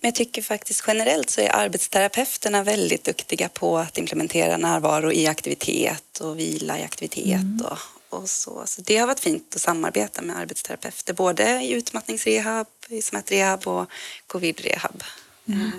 Men 0.00 0.08
jag 0.08 0.14
tycker 0.14 0.42
faktiskt 0.42 0.84
generellt 0.86 1.30
så 1.30 1.40
är 1.40 1.56
arbetsterapeuterna 1.56 2.62
väldigt 2.62 3.04
duktiga 3.04 3.48
på 3.48 3.78
att 3.78 3.98
implementera 3.98 4.56
närvaro 4.56 5.12
i 5.12 5.26
aktivitet 5.26 6.20
och 6.20 6.38
vila 6.38 6.78
i 6.78 6.82
aktivitet 6.82 7.40
mm. 7.40 7.66
och, 7.70 7.78
och 8.14 8.30
så. 8.30 8.66
Så 8.66 8.80
det 8.80 8.96
har 8.96 9.06
varit 9.06 9.20
fint 9.20 9.54
att 9.54 9.60
samarbeta 9.60 10.22
med 10.22 10.36
arbetsterapeuter 10.36 11.14
både 11.14 11.60
i 11.62 11.72
utmattningsrehab, 11.72 12.66
i 12.88 13.02
smärtrehab 13.02 13.66
och 13.68 13.90
covidrehab. 14.26 15.02
Mm. 15.48 15.60
Eh, 15.60 15.72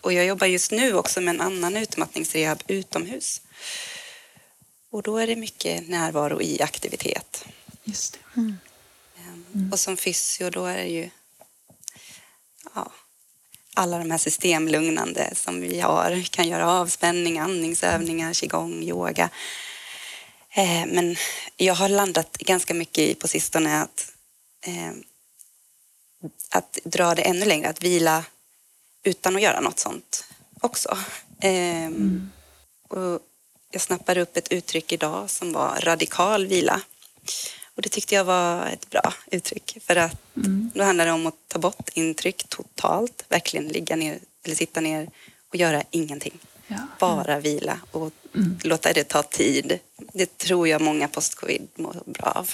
och 0.00 0.12
jag 0.12 0.26
jobbar 0.26 0.46
just 0.46 0.70
nu 0.70 0.94
också 0.94 1.20
med 1.20 1.34
en 1.34 1.40
annan 1.40 1.76
utmattningsrehab 1.76 2.62
utomhus. 2.66 3.40
Och 4.90 5.02
då 5.02 5.18
är 5.18 5.26
det 5.26 5.36
mycket 5.36 5.88
närvaro 5.88 6.42
i 6.42 6.62
aktivitet. 6.62 7.44
Just 7.84 8.12
det. 8.12 8.40
Mm. 8.40 8.56
Mm. 9.54 9.72
Och 9.72 9.80
som 9.80 9.96
fysio 9.96 10.50
då 10.50 10.64
är 10.64 10.76
det 10.76 10.88
ju 10.88 11.10
ja, 12.74 12.92
alla 13.74 13.98
de 13.98 14.10
här 14.10 14.18
systemlugnande 14.18 15.32
som 15.34 15.60
vi 15.60 15.80
har. 15.80 16.10
Vi 16.10 16.24
kan 16.24 16.48
göra 16.48 16.70
avspänning, 16.70 17.38
andningsövningar, 17.38 18.32
qigong, 18.32 18.82
yoga. 18.82 19.30
Eh, 20.54 20.86
men 20.86 21.16
jag 21.56 21.74
har 21.74 21.88
landat 21.88 22.36
ganska 22.36 22.74
mycket 22.74 23.18
på 23.18 23.28
sistone 23.28 23.82
att, 23.82 24.12
eh, 24.66 24.92
att 26.50 26.78
dra 26.84 27.14
det 27.14 27.22
ännu 27.22 27.44
längre, 27.44 27.68
att 27.68 27.82
vila 27.82 28.24
utan 29.02 29.36
att 29.36 29.42
göra 29.42 29.60
något 29.60 29.78
sånt 29.78 30.24
också. 30.60 30.98
Eh, 31.40 31.84
mm. 31.84 32.30
och 32.88 33.20
jag 33.70 33.82
snappade 33.82 34.20
upp 34.20 34.36
ett 34.36 34.52
uttryck 34.52 34.92
idag 34.92 35.30
som 35.30 35.52
var 35.52 35.80
radikal 35.80 36.46
vila. 36.46 36.80
Och 37.74 37.82
det 37.82 37.88
tyckte 37.88 38.14
jag 38.14 38.24
var 38.24 38.66
ett 38.66 38.90
bra 38.90 39.14
uttryck 39.30 39.78
för 39.86 39.96
att 39.96 40.36
mm. 40.36 40.70
då 40.74 40.84
handlar 40.84 41.06
det 41.06 41.12
om 41.12 41.26
att 41.26 41.48
ta 41.48 41.58
bort 41.58 41.88
intryck 41.94 42.48
totalt, 42.48 43.24
verkligen 43.28 43.68
ligga 43.68 43.96
ner 43.96 44.18
eller 44.44 44.56
sitta 44.56 44.80
ner 44.80 45.10
och 45.48 45.56
göra 45.56 45.82
ingenting. 45.90 46.38
Ja. 46.70 46.86
Bara 46.98 47.40
vila 47.40 47.80
och 47.90 48.12
mm. 48.34 48.58
låta 48.64 48.92
det 48.92 49.04
ta 49.04 49.22
tid. 49.22 49.78
Det 50.12 50.38
tror 50.38 50.68
jag 50.68 50.80
många 50.80 51.08
post-covid 51.08 51.68
mår 51.74 52.02
bra 52.06 52.26
av. 52.28 52.50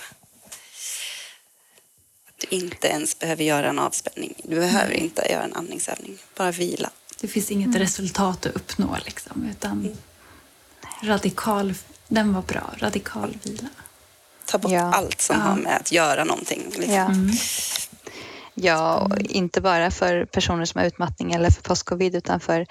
Att 2.29 2.39
du 2.39 2.57
inte 2.57 2.89
ens 2.89 3.19
behöver 3.19 3.45
göra 3.45 3.69
en 3.69 3.79
avspänning. 3.79 4.35
Du 4.45 4.57
behöver 4.57 4.93
mm. 4.93 5.05
inte 5.05 5.27
göra 5.31 5.43
en 5.43 5.55
andningsövning. 5.55 6.19
Bara 6.37 6.51
vila. 6.51 6.91
Det 7.21 7.29
finns 7.29 7.51
inget 7.51 7.67
mm. 7.67 7.79
resultat 7.79 8.47
att 8.47 8.57
uppnå 8.57 8.97
liksom, 9.05 9.49
utan 9.51 9.73
mm. 9.73 9.97
radikal, 11.03 11.75
den 12.09 12.33
var 12.33 12.43
bra. 12.43 12.75
Radikal 12.79 13.37
vila 13.43 13.69
ta 14.47 14.59
bort 14.59 14.73
ja. 14.73 14.93
allt 14.95 15.21
som 15.21 15.37
ja. 15.37 15.43
har 15.43 15.57
med 15.57 15.77
att 15.77 15.93
göra 15.93 16.25
någonting. 16.25 16.63
Liksom. 16.65 16.95
Ja. 16.95 17.05
Mm. 17.05 17.31
ja, 18.55 18.99
och 18.99 19.19
inte 19.21 19.61
bara 19.61 19.91
för 19.91 20.25
personer 20.25 20.65
som 20.65 20.79
har 20.79 20.87
utmattning 20.87 21.33
eller 21.33 21.51
för 21.51 21.63
post-covid 21.63 22.15
utan 22.15 22.41
för 22.41 22.67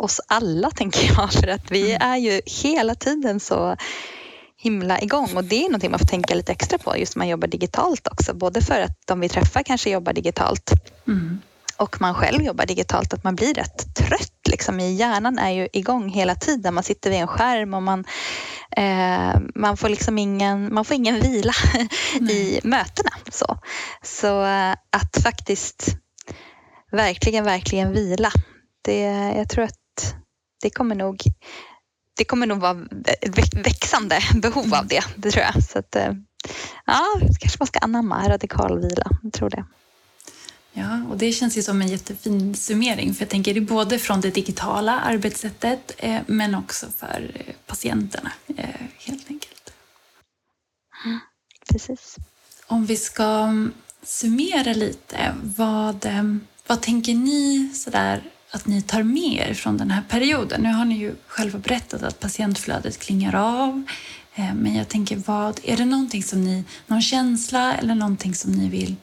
oss 0.00 0.20
alla 0.26 0.70
tänker 0.70 1.12
jag. 1.14 1.32
För 1.40 1.48
att 1.48 1.70
vi 1.70 1.90
mm. 1.90 2.08
är 2.08 2.16
ju 2.16 2.40
hela 2.62 2.94
tiden 2.94 3.40
så 3.40 3.76
himla 4.56 5.00
igång 5.00 5.36
och 5.36 5.44
det 5.44 5.64
är 5.64 5.68
någonting 5.68 5.90
man 5.90 6.00
får 6.00 6.06
tänka 6.06 6.34
lite 6.34 6.52
extra 6.52 6.78
på 6.78 6.96
just 6.96 7.16
när 7.16 7.20
man 7.20 7.28
jobbar 7.28 7.48
digitalt 7.48 8.08
också. 8.08 8.34
Både 8.34 8.60
för 8.62 8.80
att 8.80 9.06
de 9.06 9.20
vi 9.20 9.28
träffar 9.28 9.62
kanske 9.62 9.90
jobbar 9.90 10.12
digitalt 10.12 10.70
mm. 11.06 11.40
och 11.76 12.00
man 12.00 12.14
själv 12.14 12.42
jobbar 12.42 12.66
digitalt, 12.66 13.14
att 13.14 13.24
man 13.24 13.36
blir 13.36 13.54
rätt 13.54 13.94
trött 13.96 14.48
liksom. 14.48 14.80
Hjärnan 14.80 15.38
är 15.38 15.50
ju 15.50 15.68
igång 15.72 16.08
hela 16.08 16.34
tiden. 16.34 16.74
Man 16.74 16.84
sitter 16.84 17.10
vid 17.10 17.20
en 17.20 17.26
skärm 17.26 17.74
och 17.74 17.82
man 17.82 18.04
Eh, 18.76 19.40
man, 19.54 19.76
får 19.76 19.88
liksom 19.88 20.18
ingen, 20.18 20.74
man 20.74 20.84
får 20.84 20.96
ingen 20.96 21.20
vila 21.20 21.52
i 22.30 22.60
mötena. 22.64 23.10
Så, 23.30 23.58
så 24.02 24.44
eh, 24.44 24.72
att 24.72 25.22
faktiskt 25.22 25.96
verkligen, 26.92 27.44
verkligen 27.44 27.92
vila. 27.92 28.30
Det, 28.82 29.00
jag 29.36 29.48
tror 29.48 29.64
att 29.64 29.79
det 30.62 30.70
kommer 30.70 30.94
nog 30.94 31.22
det 32.16 32.24
kommer 32.24 32.46
nog 32.46 32.60
vara 32.60 32.86
växande 33.52 34.20
behov 34.34 34.74
av 34.74 34.86
det, 34.86 35.04
det 35.16 35.30
tror 35.30 35.44
jag. 35.44 35.64
Så 35.64 35.78
att, 35.78 35.96
eh, 35.96 36.12
ja, 36.86 37.04
kanske 37.40 37.56
man 37.60 37.66
ska 37.66 37.78
anamma 37.78 38.28
radikal 38.28 38.80
vila, 38.80 39.10
jag 39.22 39.32
tror 39.32 39.50
det. 39.50 39.64
Ja, 40.72 41.02
och 41.10 41.16
det 41.16 41.32
känns 41.32 41.58
ju 41.58 41.62
som 41.62 41.82
en 41.82 41.88
jättefin 41.88 42.54
summering. 42.54 43.14
För 43.14 43.22
jag 43.22 43.28
tänker 43.28 43.54
det 43.54 43.60
både 43.60 43.98
från 43.98 44.20
det 44.20 44.30
digitala 44.30 45.00
arbetssättet 45.00 45.92
eh, 45.98 46.20
men 46.26 46.54
också 46.54 46.86
för 46.96 47.30
eh, 47.34 47.54
patienterna 47.66 48.32
eh, 48.56 48.68
helt 48.98 49.30
enkelt. 49.30 49.72
Mm, 51.04 51.18
precis. 51.72 52.16
Om 52.66 52.86
vi 52.86 52.96
ska 52.96 53.24
mm, 53.24 53.72
summera 54.02 54.72
lite, 54.72 55.34
vad, 55.42 56.08
vad 56.66 56.80
tänker 56.80 57.14
ni 57.14 57.70
sådär 57.74 58.22
att 58.50 58.66
ni 58.66 58.82
tar 58.82 59.02
med 59.02 59.48
er 59.48 59.54
från 59.54 59.76
den 59.76 59.90
här 59.90 60.02
perioden? 60.08 60.60
Nu 60.62 60.72
har 60.72 60.84
ni 60.84 60.98
ju 60.98 61.14
själva 61.26 61.58
berättat 61.58 62.02
att 62.02 62.20
patientflödet 62.20 62.98
klingar 62.98 63.34
av. 63.34 63.82
Eh, 64.34 64.54
men 64.54 64.74
jag 64.74 64.88
tänker, 64.88 65.16
vad, 65.16 65.60
är 65.62 65.76
det 65.76 65.84
någonting 65.84 66.22
som 66.22 66.44
ni, 66.44 66.64
någon 66.86 67.02
känsla 67.02 67.74
eller 67.74 67.94
någonting 67.94 68.34
som 68.34 68.52
ni 68.52 68.68
vill 68.68 68.96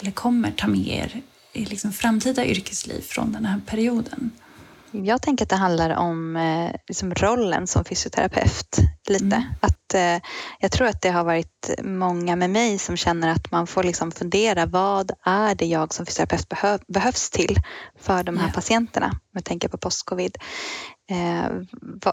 eller 0.00 0.10
kommer 0.10 0.50
ta 0.50 0.66
med 0.66 0.88
er 0.88 1.22
i 1.52 1.64
liksom 1.64 1.92
framtida 1.92 2.46
yrkesliv 2.46 3.00
från 3.00 3.32
den 3.32 3.44
här 3.44 3.60
perioden? 3.66 4.30
Jag 5.02 5.22
tänker 5.22 5.44
att 5.44 5.48
det 5.48 5.56
handlar 5.56 5.96
om 5.96 6.36
eh, 6.36 6.70
liksom 6.88 7.14
rollen 7.14 7.66
som 7.66 7.84
fysioterapeut. 7.84 8.78
lite. 9.08 9.24
Mm. 9.24 9.42
Att, 9.60 9.94
eh, 9.94 10.30
jag 10.60 10.72
tror 10.72 10.86
att 10.86 11.02
det 11.02 11.10
har 11.10 11.24
varit 11.24 11.70
många 11.82 12.36
med 12.36 12.50
mig 12.50 12.78
som 12.78 12.96
känner 12.96 13.28
att 13.28 13.50
man 13.50 13.66
får 13.66 13.82
liksom 13.82 14.12
fundera 14.12 14.66
vad 14.66 15.12
är 15.24 15.54
det 15.54 15.66
jag 15.66 15.94
som 15.94 16.06
fysioterapeut 16.06 16.48
behö 16.48 16.78
behövs 16.88 17.30
till 17.30 17.56
för 17.98 18.22
de 18.22 18.36
här 18.36 18.46
ja. 18.46 18.52
patienterna? 18.54 19.06
Om 19.06 19.30
jag 19.32 19.44
tänker 19.44 19.68
på 19.68 19.78
postcovid. 19.78 20.36
Eh, 21.10 21.50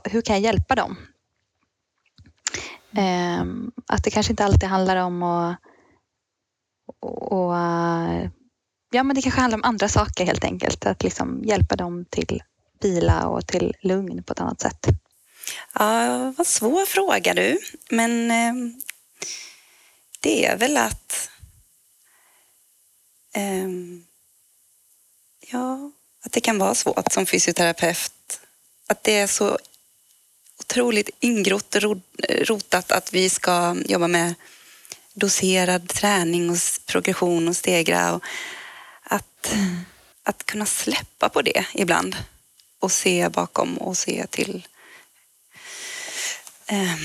hur 0.04 0.22
kan 0.22 0.36
jag 0.36 0.44
hjälpa 0.44 0.76
dem? 0.76 0.98
Eh, 2.98 3.46
att 3.88 4.04
det 4.04 4.10
kanske 4.10 4.34
inte 4.34 4.46
alltid 4.46 4.70
handlar 4.70 4.96
om 4.96 5.24
att 5.24 5.58
och, 7.02 7.54
ja, 8.92 9.04
men 9.04 9.16
det 9.16 9.22
kanske 9.22 9.42
handlar 9.42 9.58
om 9.58 9.64
andra 9.64 9.88
saker 9.88 10.26
helt 10.26 10.44
enkelt. 10.44 10.86
Att 10.86 11.04
liksom 11.04 11.42
hjälpa 11.44 11.76
dem 11.76 12.06
till 12.10 12.42
vila 12.82 13.28
och 13.28 13.48
till 13.48 13.76
lugn 13.82 14.24
på 14.24 14.34
ett 14.34 14.40
annat 14.40 14.62
sätt. 14.62 14.88
Ja, 15.74 16.34
vad 16.38 16.48
svår 16.48 16.86
fråga 16.86 17.34
du. 17.34 17.60
Men 17.90 18.32
eh, 18.32 18.54
det 20.20 20.46
är 20.46 20.58
väl 20.58 20.78
att 20.78 21.30
eh, 23.34 23.70
ja, 25.52 25.92
att 26.24 26.32
det 26.32 26.42
kan 26.42 26.58
vara 26.58 26.76
svårt 26.76 27.12
som 27.12 27.26
fysioterapeut. 27.26 28.40
Att 28.88 29.04
det 29.04 29.18
är 29.18 29.28
så 29.28 29.58
otroligt 30.60 31.10
ingrott 31.20 31.76
rotat 32.28 32.92
att 32.92 33.14
vi 33.14 33.30
ska 33.30 33.76
jobba 33.86 34.08
med 34.08 34.34
doserad 35.14 35.90
träning 35.90 36.50
och 36.50 36.58
progression 36.86 37.48
och 37.48 37.56
stegra. 37.56 38.14
Och 38.14 38.24
att, 39.04 39.54
mm. 39.54 39.80
att 40.24 40.46
kunna 40.46 40.66
släppa 40.66 41.30
på 41.30 41.42
det 41.42 41.66
ibland 41.74 42.16
och 42.82 42.92
se 42.92 43.30
bakom 43.30 43.78
och 43.78 43.98
se 43.98 44.28
till 44.28 44.68
eh, 46.66 46.96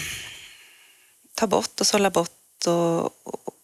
ta 1.34 1.46
bort 1.46 1.80
och 1.80 1.86
sålla 1.86 2.10
bort 2.10 2.66
och, 2.66 3.26
och, 3.26 3.54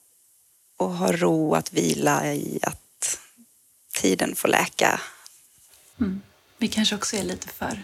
och, 0.77 0.91
ha 0.91 1.13
ro 1.13 1.55
att 1.55 1.73
vila 1.73 2.35
i 2.35 2.59
att 2.63 3.19
tiden 3.95 4.35
får 4.35 4.49
läka. 4.49 5.01
Mm. 6.01 6.23
Vi 6.59 6.69
kanske 6.69 6.95
också 6.95 7.17
är 7.17 7.23
lite 7.23 7.49
för 7.49 7.83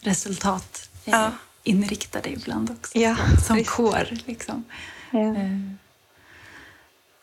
resultat 0.00 0.88
ja. 1.04 1.32
inriktade 1.62 2.30
ibland 2.30 2.70
också. 2.70 2.98
Ja, 2.98 3.16
som 3.46 3.56
visst. 3.56 3.70
kår. 3.70 4.18
Liksom. 4.26 4.64
Ja. 5.10 5.36
Eh. 5.36 5.87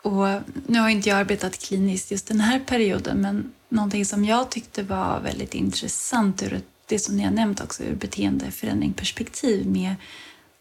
Och 0.05 0.41
nu 0.67 0.79
har 0.79 0.89
inte 0.89 1.09
jag 1.09 1.17
arbetat 1.17 1.59
kliniskt 1.59 2.11
just 2.11 2.27
den 2.27 2.39
här 2.39 2.59
perioden 2.59 3.21
men 3.21 3.53
någonting 3.69 4.05
som 4.05 4.25
jag 4.25 4.51
tyckte 4.51 4.83
var 4.83 5.19
väldigt 5.19 5.53
intressant 5.53 6.43
ur 6.43 6.61
det 6.85 6.99
som 6.99 7.17
ni 7.17 7.23
har 7.23 7.31
nämnt 7.31 7.61
också 7.61 7.83
ur 7.83 7.95
beteendeförändringsperspektiv 7.95 9.67
med 9.67 9.95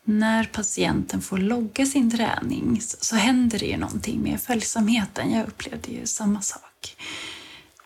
när 0.05 0.45
patienten 0.45 1.23
får 1.23 1.39
logga 1.39 1.87
sin 1.87 2.11
träning 2.11 2.81
så, 2.81 2.97
så 3.01 3.17
händer 3.17 3.59
det 3.59 3.67
ju 3.67 3.77
någonting 3.77 4.23
med 4.23 4.41
följsamheten. 4.41 5.31
Jag 5.31 5.47
upplevde 5.49 5.91
ju 5.93 6.07
samma 6.07 6.41
sak. 6.41 6.97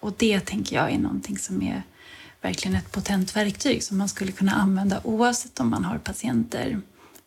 Och 0.00 0.14
det 0.16 0.40
tänker 0.40 0.76
jag 0.76 0.92
är 0.92 0.98
någonting 0.98 1.38
som 1.38 1.62
är 1.62 1.82
verkligen 2.40 2.76
ett 2.76 2.92
potent 2.92 3.36
verktyg 3.36 3.82
som 3.82 3.98
man 3.98 4.08
skulle 4.08 4.32
kunna 4.32 4.52
använda 4.52 5.00
oavsett 5.04 5.60
om 5.60 5.70
man 5.70 5.84
har 5.84 5.98
patienter 5.98 6.80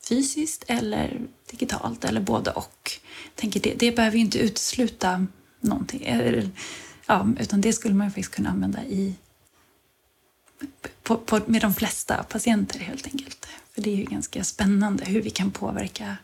fysiskt 0.10 0.64
eller 0.68 1.22
digitalt 1.52 2.06
eller 2.06 2.22
både 2.22 2.52
och. 2.52 2.92
Jag 3.26 3.36
tänker 3.36 3.60
det, 3.60 3.74
det 3.80 3.92
behöver 3.92 4.18
ju 4.18 4.24
inte 4.24 4.40
utesluta 4.40 5.28
någonting. 5.60 6.04
Ja, 7.06 7.28
utan 7.40 7.62
det 7.62 7.74
skulle 7.74 7.96
man 7.96 8.08
ju 8.08 8.12
faktiskt 8.12 8.36
kunna 8.36 8.50
använda 8.50 8.84
i, 8.84 9.16
på, 11.04 11.18
på, 11.18 11.40
med 11.46 11.62
de 11.62 11.74
flesta 11.74 12.24
patienter 12.24 12.80
helt 12.80 13.06
enkelt. 13.06 13.48
För 13.74 13.82
det 13.82 13.90
är 13.90 13.96
ju 13.96 14.04
ganska 14.04 14.44
spännande 14.44 15.06
hur 15.06 15.22
vi 15.22 15.30
kan 15.30 15.52
påverka 15.52 16.18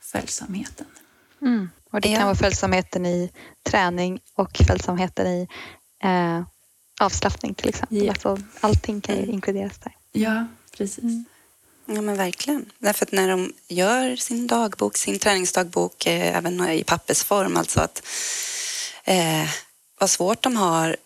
följsamheten. 0.00 0.86
Mm. 1.42 1.70
Och 1.90 2.00
det 2.00 2.08
kan 2.08 2.20
ja. 2.20 2.24
vara 2.24 2.34
följsamheten 2.34 3.06
i 3.06 3.30
träning 3.62 4.20
och 4.34 4.56
följsamheten 4.66 5.26
i 5.26 5.48
eh, 6.02 6.42
avslappning 7.00 7.54
till 7.54 7.68
exempel. 7.68 8.04
Ja. 8.04 8.10
Alltså, 8.10 8.38
allting 8.60 9.00
kan 9.00 9.16
ju 9.16 9.26
inkluderas 9.26 9.78
där. 9.78 9.96
Ja, 10.12 10.46
precis. 10.76 11.04
Mm. 11.04 11.24
Ja 11.86 12.00
men 12.00 12.16
verkligen. 12.16 12.72
Därför 12.78 13.06
att 13.06 13.12
när 13.12 13.28
de 13.28 13.52
gör 13.68 14.16
sin 14.16 14.46
dagbok, 14.46 14.96
sin 14.96 15.18
träningsdagbok, 15.18 16.06
eh, 16.06 16.36
även 16.36 16.68
i 16.68 16.84
pappersform, 16.84 17.56
alltså 17.56 17.80
att 17.80 18.02
eh, 19.04 19.48
vad 19.98 20.10
svårt 20.10 20.42
de 20.42 20.56
har 20.56 20.96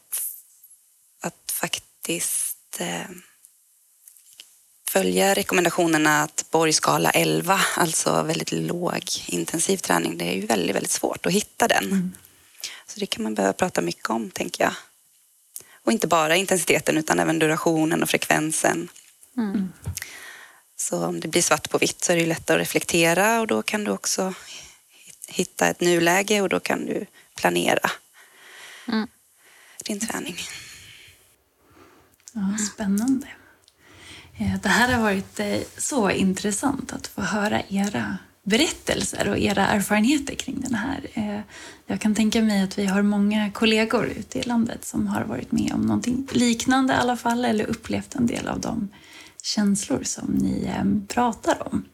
att 1.20 1.52
faktiskt 1.52 2.56
eh, 2.78 3.10
följa 4.88 5.34
rekommendationerna 5.34 6.22
att 6.22 6.44
Borgskala 6.50 7.10
11, 7.10 7.60
alltså 7.76 8.22
väldigt 8.22 8.52
låg 8.52 9.02
intensiv 9.26 9.76
träning, 9.76 10.18
det 10.18 10.24
är 10.24 10.34
ju 10.34 10.46
väldigt, 10.46 10.76
väldigt 10.76 10.92
svårt 10.92 11.26
att 11.26 11.32
hitta 11.32 11.68
den. 11.68 11.84
Mm. 11.84 12.12
Så 12.86 13.00
det 13.00 13.06
kan 13.06 13.22
man 13.22 13.34
behöva 13.34 13.52
prata 13.52 13.80
mycket 13.80 14.10
om, 14.10 14.30
tänker 14.30 14.64
jag. 14.64 14.74
Och 15.84 15.92
inte 15.92 16.06
bara 16.06 16.36
intensiteten 16.36 16.96
utan 16.96 17.18
även 17.18 17.38
durationen 17.38 18.02
och 18.02 18.10
frekvensen. 18.10 18.88
Mm. 19.36 19.72
Så 20.88 21.04
om 21.04 21.20
det 21.20 21.28
blir 21.28 21.42
svart 21.42 21.70
på 21.70 21.78
vitt 21.78 22.04
så 22.04 22.12
är 22.12 22.16
det 22.16 22.26
lättare 22.26 22.56
att 22.56 22.60
reflektera 22.60 23.40
och 23.40 23.46
då 23.46 23.62
kan 23.62 23.84
du 23.84 23.90
också 23.90 24.34
hitta 25.28 25.68
ett 25.68 25.80
nuläge 25.80 26.40
och 26.40 26.48
då 26.48 26.60
kan 26.60 26.86
du 26.86 27.06
planera 27.36 27.90
mm. 28.88 29.08
din 29.84 30.00
träning. 30.00 30.36
Ja, 32.32 32.58
spännande. 32.74 33.26
Eh, 34.38 34.60
det 34.62 34.68
här 34.68 34.92
har 34.92 35.02
varit 35.02 35.40
eh, 35.40 35.58
så 35.76 36.10
intressant 36.10 36.92
att 36.92 37.06
få 37.06 37.20
höra 37.20 37.62
era 37.68 38.18
berättelser 38.42 39.28
och 39.28 39.38
era 39.38 39.66
erfarenheter 39.66 40.34
kring 40.34 40.60
den 40.60 40.74
här. 40.74 41.06
Eh, 41.14 41.40
jag 41.86 42.00
kan 42.00 42.14
tänka 42.14 42.42
mig 42.42 42.62
att 42.62 42.78
vi 42.78 42.86
har 42.86 43.02
många 43.02 43.50
kollegor 43.50 44.06
ute 44.06 44.38
i 44.38 44.42
landet 44.42 44.84
som 44.84 45.06
har 45.06 45.24
varit 45.24 45.52
med 45.52 45.72
om 45.74 45.80
någonting 45.80 46.28
liknande 46.32 46.94
i 46.94 46.96
alla 46.96 47.16
fall 47.16 47.44
eller 47.44 47.64
upplevt 47.64 48.14
en 48.14 48.26
del 48.26 48.48
av 48.48 48.60
de 48.60 48.88
känslor 49.46 50.02
som 50.02 50.30
ni 50.30 50.70
pratar 51.08 51.68
om. 51.72 51.84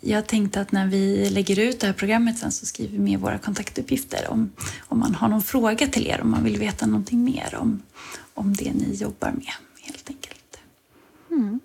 Jag 0.00 0.26
tänkte 0.26 0.60
att 0.60 0.72
när 0.72 0.86
vi 0.86 1.30
lägger 1.30 1.58
ut 1.58 1.80
det 1.80 1.86
här 1.86 1.94
programmet 1.94 2.38
sen 2.38 2.52
så 2.52 2.66
skriver 2.66 2.92
vi 2.92 2.98
med 2.98 3.20
våra 3.20 3.38
kontaktuppgifter 3.38 4.30
om, 4.30 4.52
om 4.88 4.98
man 4.98 5.14
har 5.14 5.28
någon 5.28 5.42
fråga 5.42 5.86
till 5.86 6.06
er, 6.06 6.20
om 6.20 6.30
man 6.30 6.44
vill 6.44 6.58
veta 6.58 6.86
någonting 6.86 7.24
mer 7.24 7.54
om, 7.60 7.82
om 8.34 8.54
det 8.54 8.72
ni 8.72 8.94
jobbar 8.94 9.30
med 9.30 9.52
helt 9.80 10.10
enkelt. 10.10 10.58
Mm. 11.30 11.60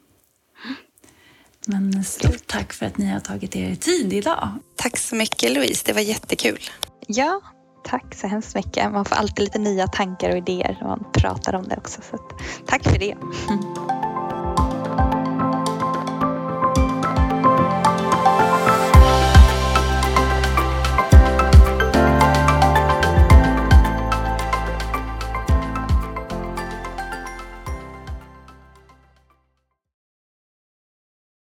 Men 1.66 2.04
stort 2.04 2.48
tack 2.48 2.74
för 2.74 2.86
att 2.86 2.98
ni 2.98 3.06
har 3.06 3.20
tagit 3.20 3.56
er 3.56 3.76
tid 3.76 4.14
idag. 4.14 4.50
Tack 4.76 4.98
så 4.98 5.16
mycket 5.16 5.52
Louise, 5.52 5.84
det 5.86 5.93
var 5.93 6.02
jättekul. 6.02 6.60
Ja, 7.08 7.41
tack 7.84 8.16
så 8.16 8.28
hemskt 8.28 8.56
mycket. 8.56 8.91
Man 8.91 9.06
får 9.06 9.16
alltid 9.16 9.43
lite 9.43 9.60
nya 9.60 9.88
tankar 9.88 10.30
och 10.30 10.38
idéer 10.38 10.78
när 10.82 10.88
man 10.88 11.06
pratar 11.14 11.54
om 11.54 11.68
det 11.68 11.78
också. 11.78 12.02
Så 12.12 12.18
tack 12.66 12.84
för 12.84 13.00
det. 13.00 13.16